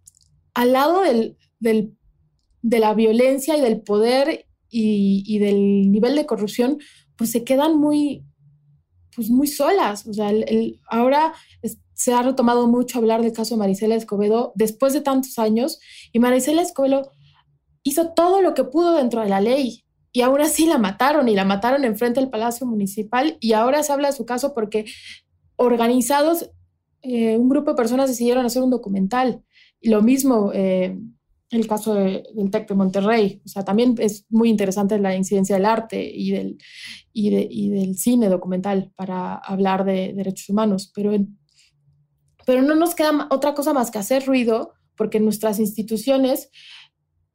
[0.53, 6.77] al lado del, de la violencia y del poder y, y, del nivel de corrupción,
[7.15, 8.25] pues se quedan muy,
[9.15, 10.05] pues muy solas.
[10.07, 11.33] O sea, el, ahora
[11.97, 15.79] se ha retomado mucho hablar del caso de Marisela Escobedo después de tantos años
[16.13, 17.11] y Marisela Escobedo
[17.81, 21.33] hizo todo lo que pudo dentro de la ley y aún así la mataron y
[21.33, 24.85] la mataron enfrente del Palacio Municipal y ahora se habla de su caso porque
[25.55, 26.51] organizados,
[27.01, 29.43] eh, un grupo de personas decidieron hacer un documental.
[29.81, 30.97] Y lo mismo, eh,
[31.49, 33.41] el caso del TEC de Monterrey.
[33.45, 36.57] O sea, también es muy interesante la incidencia del arte y del,
[37.13, 40.91] y, del cine documental para hablar de derechos humanos.
[40.93, 41.13] Pero,
[42.47, 46.49] pero no nos queda otra cosa más que hacer ruido porque nuestras instituciones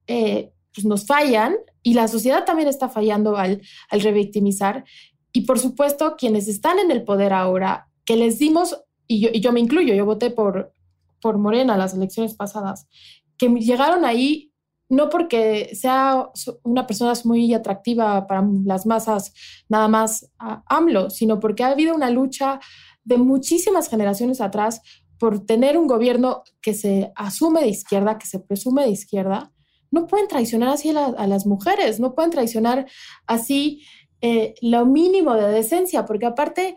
[0.07, 3.61] eh, pues nos fallan y la sociedad también está fallando al,
[3.91, 4.87] al revictimizar.
[5.31, 9.41] Y por supuesto, quienes están en el poder ahora, que les dimos, y yo, y
[9.41, 10.73] yo me incluyo, yo voté por,
[11.21, 12.89] por Morena las elecciones pasadas,
[13.37, 14.51] que llegaron ahí
[14.89, 16.31] no porque sea
[16.63, 19.35] una persona muy atractiva para las masas,
[19.69, 22.61] nada más a AMLO, sino porque ha habido una lucha
[23.05, 24.81] de muchísimas generaciones atrás
[25.23, 29.53] por tener un gobierno que se asume de izquierda, que se presume de izquierda.
[29.93, 32.89] No pueden traicionar así a, las mujeres, no pueden traicionar
[33.29, 33.85] así
[34.21, 36.77] eh, lo mínimo de decencia, porque aparte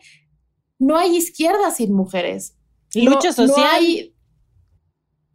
[0.77, 2.55] no hay izquierda sin mujeres.
[2.93, 4.13] Lucha social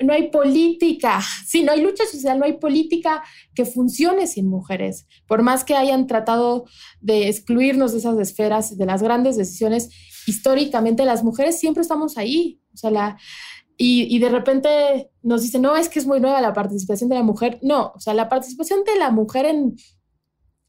[0.04, 3.24] no hay política, sí, no hay lucha social, no hay política
[3.56, 5.08] que funcione sin mujeres.
[5.26, 6.64] Por más que hayan tratado
[7.00, 9.90] de excluirnos de esas esferas, de las grandes decisiones,
[10.28, 12.59] históricamente las mujeres siempre estamos ahí.
[12.72, 13.18] O sea, la,
[13.82, 17.22] y, de repente nos dicen, no, es que es muy nueva la participación de la
[17.22, 17.58] mujer.
[17.62, 19.76] No, o sea, la participación de la mujer en,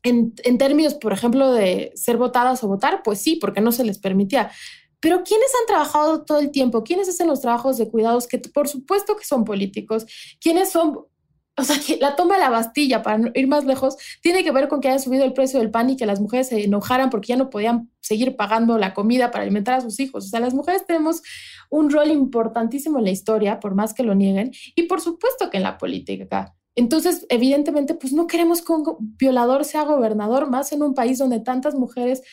[0.03, 3.83] en, en términos, por ejemplo, de ser votadas o votar, pues sí, porque no se
[3.83, 4.49] les permitía.
[5.01, 6.83] Pero ¿quiénes han trabajado todo el tiempo?
[6.83, 8.27] ¿Quiénes hacen los trabajos de cuidados?
[8.27, 10.05] Que por supuesto que son políticos.
[10.39, 10.99] ¿Quiénes son?
[11.57, 14.67] O sea, que la toma de la Bastilla, para ir más lejos, tiene que ver
[14.67, 17.27] con que hayan subido el precio del pan y que las mujeres se enojaran porque
[17.27, 20.25] ya no podían seguir pagando la comida para alimentar a sus hijos.
[20.25, 21.21] O sea, las mujeres tenemos
[21.69, 25.57] un rol importantísimo en la historia, por más que lo nieguen, y por supuesto que
[25.57, 26.55] en la política.
[26.75, 28.83] Entonces, evidentemente, pues no queremos que un
[29.17, 32.23] violador sea gobernador, más en un país donde tantas mujeres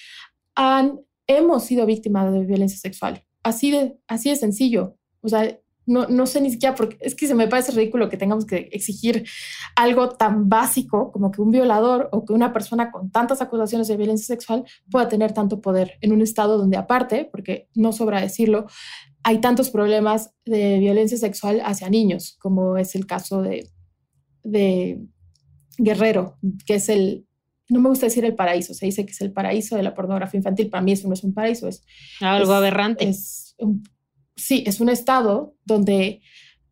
[0.55, 3.23] han hemos sido víctimas de violencia sexual.
[3.45, 4.97] Así de, así de sencillo.
[5.21, 5.59] O sea,
[5.89, 8.69] no, no sé ni siquiera porque es que se me parece ridículo que tengamos que
[8.73, 9.27] exigir
[9.75, 13.97] algo tan básico como que un violador o que una persona con tantas acusaciones de
[13.97, 18.67] violencia sexual pueda tener tanto poder en un estado donde aparte, porque no sobra decirlo,
[19.23, 23.71] hay tantos problemas de violencia sexual hacia niños, como es el caso de,
[24.43, 25.01] de
[25.79, 26.37] Guerrero,
[26.67, 27.27] que es el,
[27.71, 30.37] no me gusta decir el paraíso, se dice que es el paraíso de la pornografía
[30.37, 31.83] infantil, para mí eso no es un paraíso, es
[32.21, 33.09] algo aberrante.
[33.09, 33.57] Es
[34.39, 36.23] sí, es un estado donde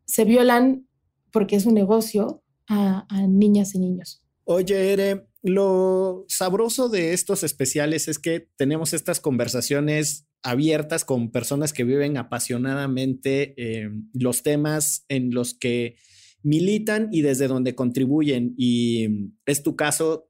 [0.05, 0.87] se violan
[1.31, 4.23] porque es un negocio a, niñas y niños.
[4.43, 11.73] Oye, Ere, lo sabroso de estos especiales es que tenemos estas conversaciones abiertas con personas
[11.73, 15.97] que viven apasionadamente eh, los temas en los que
[16.43, 18.53] militan y desde donde contribuyen.
[18.57, 20.29] Y es tu caso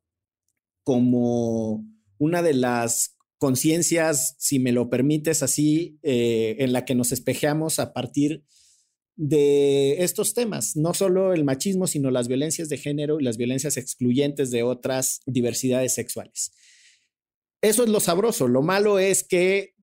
[0.83, 1.85] como
[2.17, 7.79] una de las conciencias, si me lo permites así, eh, en la que nos espejeamos
[7.79, 8.43] a partir
[9.15, 13.75] de estos temas, no solo el machismo, sino las violencias de género y las violencias
[13.75, 16.51] excluyentes de otras diversidades sexuales.
[17.61, 18.47] Eso es lo sabroso.
[18.47, 19.73] Lo malo es que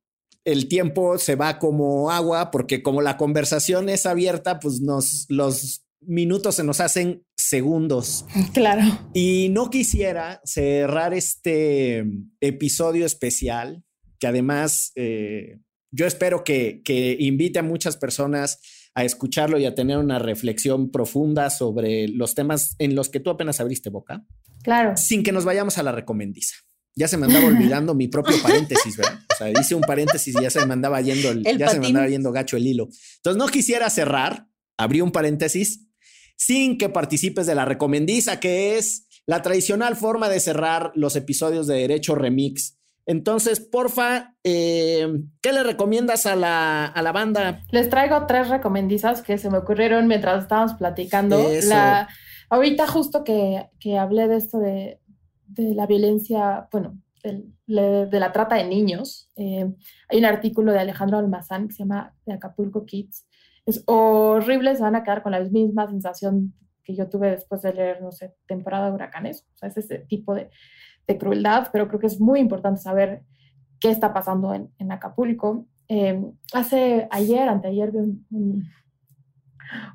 [0.45, 5.84] el tiempo se va como agua porque como la conversación es abierta, pues nos los
[6.07, 8.25] minutos se nos hacen segundos.
[8.53, 8.83] Claro.
[9.13, 12.05] Y no quisiera cerrar este
[12.41, 13.85] episodio especial,
[14.19, 18.61] que además eh, yo espero que, que invite a muchas personas
[18.95, 23.31] a escucharlo y a tener una reflexión profunda sobre los temas en los que tú
[23.31, 24.25] apenas abriste boca.
[24.63, 24.97] Claro.
[24.97, 26.55] Sin que nos vayamos a la recomendiza.
[26.97, 29.19] Ya se me andaba olvidando mi propio paréntesis, ¿verdad?
[29.33, 31.89] O sea, hice un paréntesis y ya se me andaba yendo, el, ya se me
[31.89, 32.89] andaba yendo gacho el hilo.
[33.17, 34.47] Entonces no quisiera cerrar,
[34.79, 35.89] abrí un paréntesis,
[36.37, 41.67] sin que participes de la recomendiza, que es la tradicional forma de cerrar los episodios
[41.67, 42.77] de Derecho Remix
[43.07, 47.61] entonces, porfa, eh, ¿qué le recomiendas a la, a la, banda?
[47.71, 51.39] Les traigo tres recomendizas que se me ocurrieron mientras estábamos platicando.
[51.65, 52.09] La,
[52.49, 55.01] ahorita justo que, que, hablé de esto de,
[55.47, 57.45] de la violencia, bueno, de,
[58.07, 59.71] de, la trata de niños, eh,
[60.09, 63.27] hay un artículo de Alejandro Almazán que se llama De Acapulco Kids.
[63.67, 66.55] Es horrible, se van a quedar con la misma sensación
[66.85, 69.47] que yo tuve después de leer, no sé, temporada de huracanes.
[69.55, 70.51] O sea, es ese tipo de,
[71.19, 73.23] crueldad, pero creo que es muy importante saber
[73.79, 75.67] qué está pasando en, en Acapulco.
[75.89, 78.27] Em, hace ayer, anteayer, vi un,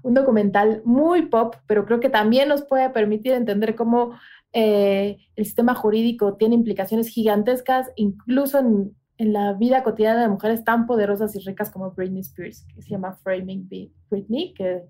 [0.04, 4.14] un, documental muy pop, pero creo que también nos puede permitir entender cómo
[4.54, 10.64] eh, el sistema jurídico tiene implicaciones gigantescas, incluso en, en, la vida cotidiana de mujeres
[10.64, 13.68] tan poderosas y ricas como Britney Spears, que se llama Framing
[14.10, 14.84] Britney, que,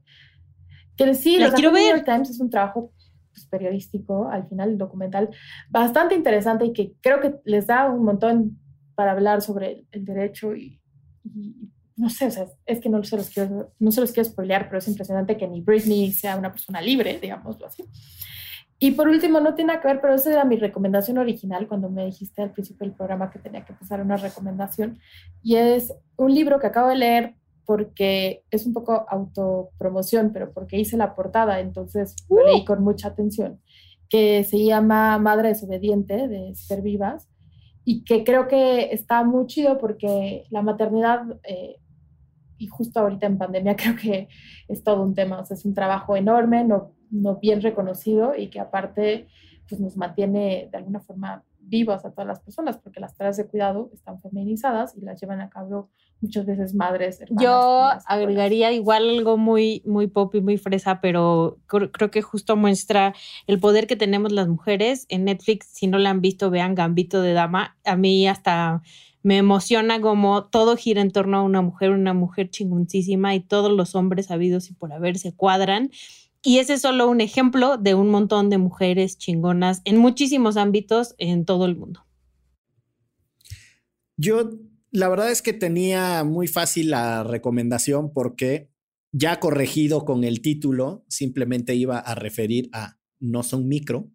[0.96, 2.94] que sí, los New York Times es un trabajo
[3.32, 5.30] pues, periodístico, al final el documental,
[5.70, 8.60] bastante interesante y que creo que les da un montón
[8.96, 10.82] para hablar sobre el, derecho y,
[11.96, 14.68] no sé, o sea, es que no se, los quiero, no se los quiero spoilear,
[14.68, 17.84] pero es impresionante que ni Britney sea una persona libre, digámoslo así.
[18.82, 21.90] Y por último, no tiene nada que ver, pero esa era mi recomendación original cuando
[21.90, 25.00] me dijiste al principio del programa que tenía que pasar una recomendación.
[25.44, 30.80] Y es un libro que acabo de leer porque es un poco autopromoción, pero porque
[30.80, 32.66] hice la portada, entonces lo leí uh.
[32.66, 33.62] con mucha atención,
[34.10, 37.30] que se llama Madre desobediente de Ser Vivas
[37.84, 41.76] y que creo que está muy chido porque la maternidad, eh,
[42.58, 44.30] y justo ahorita en pandemia creo que
[44.68, 48.50] es todo un tema, o sea, es un trabajo enorme, no, no bien reconocido y
[48.50, 49.28] que aparte
[49.68, 53.48] pues nos mantiene de alguna forma vivas a todas las personas, porque las tareas de
[53.48, 55.90] cuidado están feminizadas y las llevan a cabo
[56.22, 57.22] muchas veces madres.
[57.30, 63.14] Yo agregaría igual algo muy, muy pop y muy fresa, pero creo, que justo muestra
[63.48, 65.06] el poder que tenemos las mujeres.
[65.10, 67.78] En Netflix, si no la han visto, vean Gambito de Dama.
[67.86, 68.82] A mí hasta
[69.22, 73.72] me emociona como todo gira en torno a una mujer, una mujer chingoncísima y todos
[73.72, 75.92] los hombres habidos y por haber se cuadran.
[76.42, 81.16] Y ese es solo un ejemplo de un montón de mujeres chingonas en muchísimos ámbitos
[81.18, 82.06] en todo el mundo.
[84.16, 84.52] Yo,
[84.92, 88.70] la verdad es que tenía muy fácil la recomendación porque
[89.12, 94.12] ya corregido con el título, simplemente iba a referir a no son micro,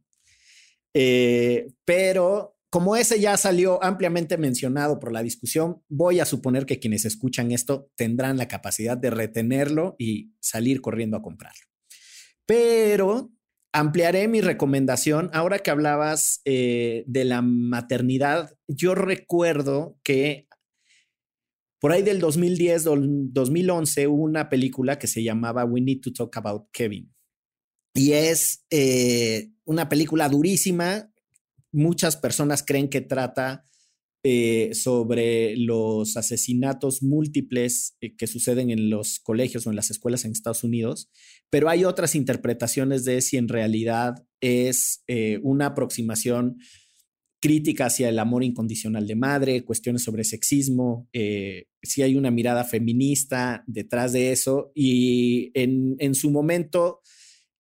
[0.94, 6.80] eh, pero como ese ya salió ampliamente mencionado por la discusión, voy a suponer que
[6.80, 11.73] quienes escuchan esto tendrán la capacidad de retenerlo y salir corriendo a comprarlo.
[12.47, 13.34] Pero
[13.74, 15.30] ampliaré mi recomendación.
[15.32, 20.47] Ahora que hablabas eh, de la maternidad, yo recuerdo que
[21.80, 26.34] por ahí del 2010, 2011, hubo una película que se llamaba We Need to Talk
[26.36, 27.12] About Kevin.
[27.95, 31.12] Y es eh, una película durísima.
[31.72, 33.66] Muchas personas creen que trata
[34.22, 40.32] eh, sobre los asesinatos múltiples que suceden en los colegios o en las escuelas en
[40.32, 41.11] Estados Unidos
[41.55, 46.59] pero hay otras interpretaciones de si en realidad es eh, una aproximación
[47.40, 52.64] crítica hacia el amor incondicional de madre, cuestiones sobre sexismo, eh, si hay una mirada
[52.64, 57.02] feminista detrás de eso y en, su momento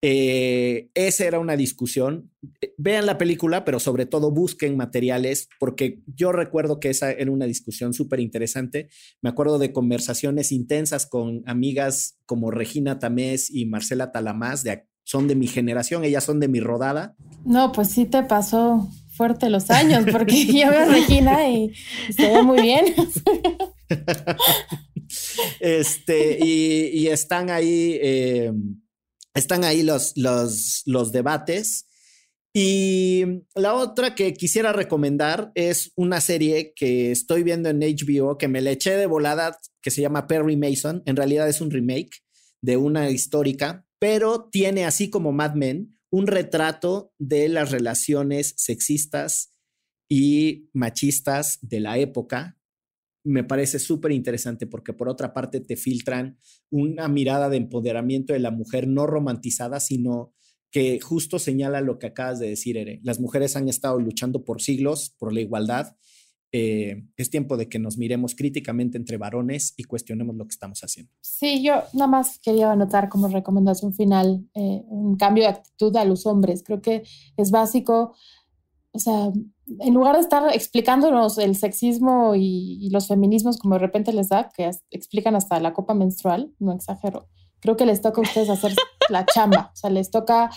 [0.05, 2.29] Eh, esa era una discusión.
[2.75, 7.45] Vean la película, pero sobre todo busquen materiales, porque yo recuerdo que esa era una
[7.45, 8.89] discusión súper interesante.
[9.21, 15.29] Me acuerdo de conversaciones intensas con amigas como Regina Tamés y Marcela Talamás, de, son
[15.29, 17.15] de mi generación, ellas son de mi rodada.
[17.45, 21.71] No, pues sí te pasó fuerte los años, porque yo veo a Regina y,
[22.13, 22.87] se ve muy bien.
[25.61, 27.97] este, y, están ahí.
[28.01, 28.51] Eh,
[29.33, 31.87] están ahí los, los, los debates.
[32.55, 33.23] Y
[33.55, 38.61] la otra que quisiera recomendar es una serie que estoy viendo en HBO que me
[38.61, 41.01] le eché de volada, que se llama Perry Mason.
[41.05, 42.21] En realidad es un remake
[42.61, 49.51] de una histórica, pero tiene así como Mad Men un retrato de las relaciones sexistas
[50.07, 52.59] y machistas de la época
[53.23, 56.37] me parece súper interesante porque por otra parte te filtran
[56.69, 60.33] una mirada de empoderamiento de la mujer no romantizada, sino
[60.71, 62.99] que justo señala lo que acabas de decir, Ere.
[63.03, 65.95] Las mujeres han estado luchando por siglos por la igualdad.
[66.51, 70.81] Eh, es tiempo de que nos miremos críticamente entre varones y cuestionemos lo que estamos
[70.81, 71.11] haciendo.
[71.21, 76.05] Sí, yo nada más quería anotar como recomendación final eh, un cambio de actitud a
[76.05, 76.63] los hombres.
[76.63, 77.03] Creo que
[77.37, 78.15] es básico,
[78.91, 79.31] o sea,
[79.79, 84.49] en lugar de estar explicándonos el sexismo y, los feminismos como de repente les da,
[84.49, 87.27] que explican hasta la copa menstrual, no exagero,
[87.59, 88.73] creo que les toca a ustedes hacer
[89.09, 90.49] la chamba, o sea, les toca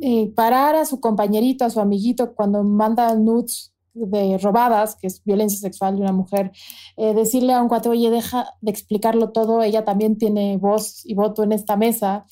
[0.00, 5.24] eh, parar a su compañerito, a su amiguito cuando manda nudes de robadas, que es
[5.24, 6.52] violencia sexual de una mujer,
[6.96, 11.14] eh, decirle a un cuate, oye, deja de explicarlo todo, ella también tiene voz y
[11.14, 12.26] voto en esta mesa.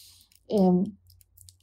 [0.49, 0.85] Em,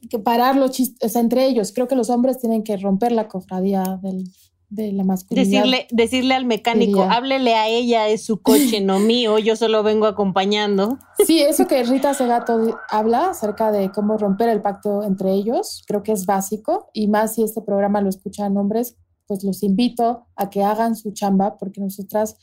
[0.08, 3.98] que parar los chistes, entre ellos, creo que los hombres tienen que romper la cofradía
[4.02, 4.24] del,
[4.68, 5.62] de la masculinidad.
[5.62, 10.06] Decirle, decirle al mecánico, háblele a ella, es su coche, no mío, yo solo vengo
[10.06, 10.98] acompañando.
[11.24, 16.02] Sí, eso que Rita Segato habla acerca de cómo romper el pacto entre ellos, creo
[16.02, 18.96] que es básico, y más si este programa lo escuchan hombres,
[19.26, 22.36] pues los invito a que hagan su chamba, porque nosotras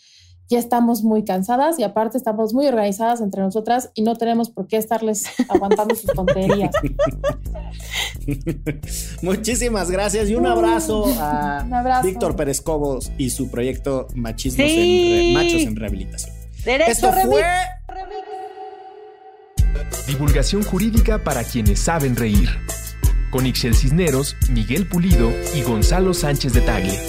[0.51, 4.67] ya estamos muy cansadas y aparte estamos muy organizadas entre nosotras y no tenemos por
[4.67, 6.75] qué estarles aguantando sus tonterías.
[9.21, 15.61] Muchísimas gracias y un abrazo a Víctor Pérez Cobos y su proyecto Machismos en Machos
[15.61, 16.35] en Rehabilitación.
[16.65, 17.43] Esto fue
[20.05, 22.49] Divulgación jurídica para quienes saben reír.
[23.29, 26.99] Con Ixel Cisneros, Miguel Pulido y Gonzalo Sánchez de Tagle.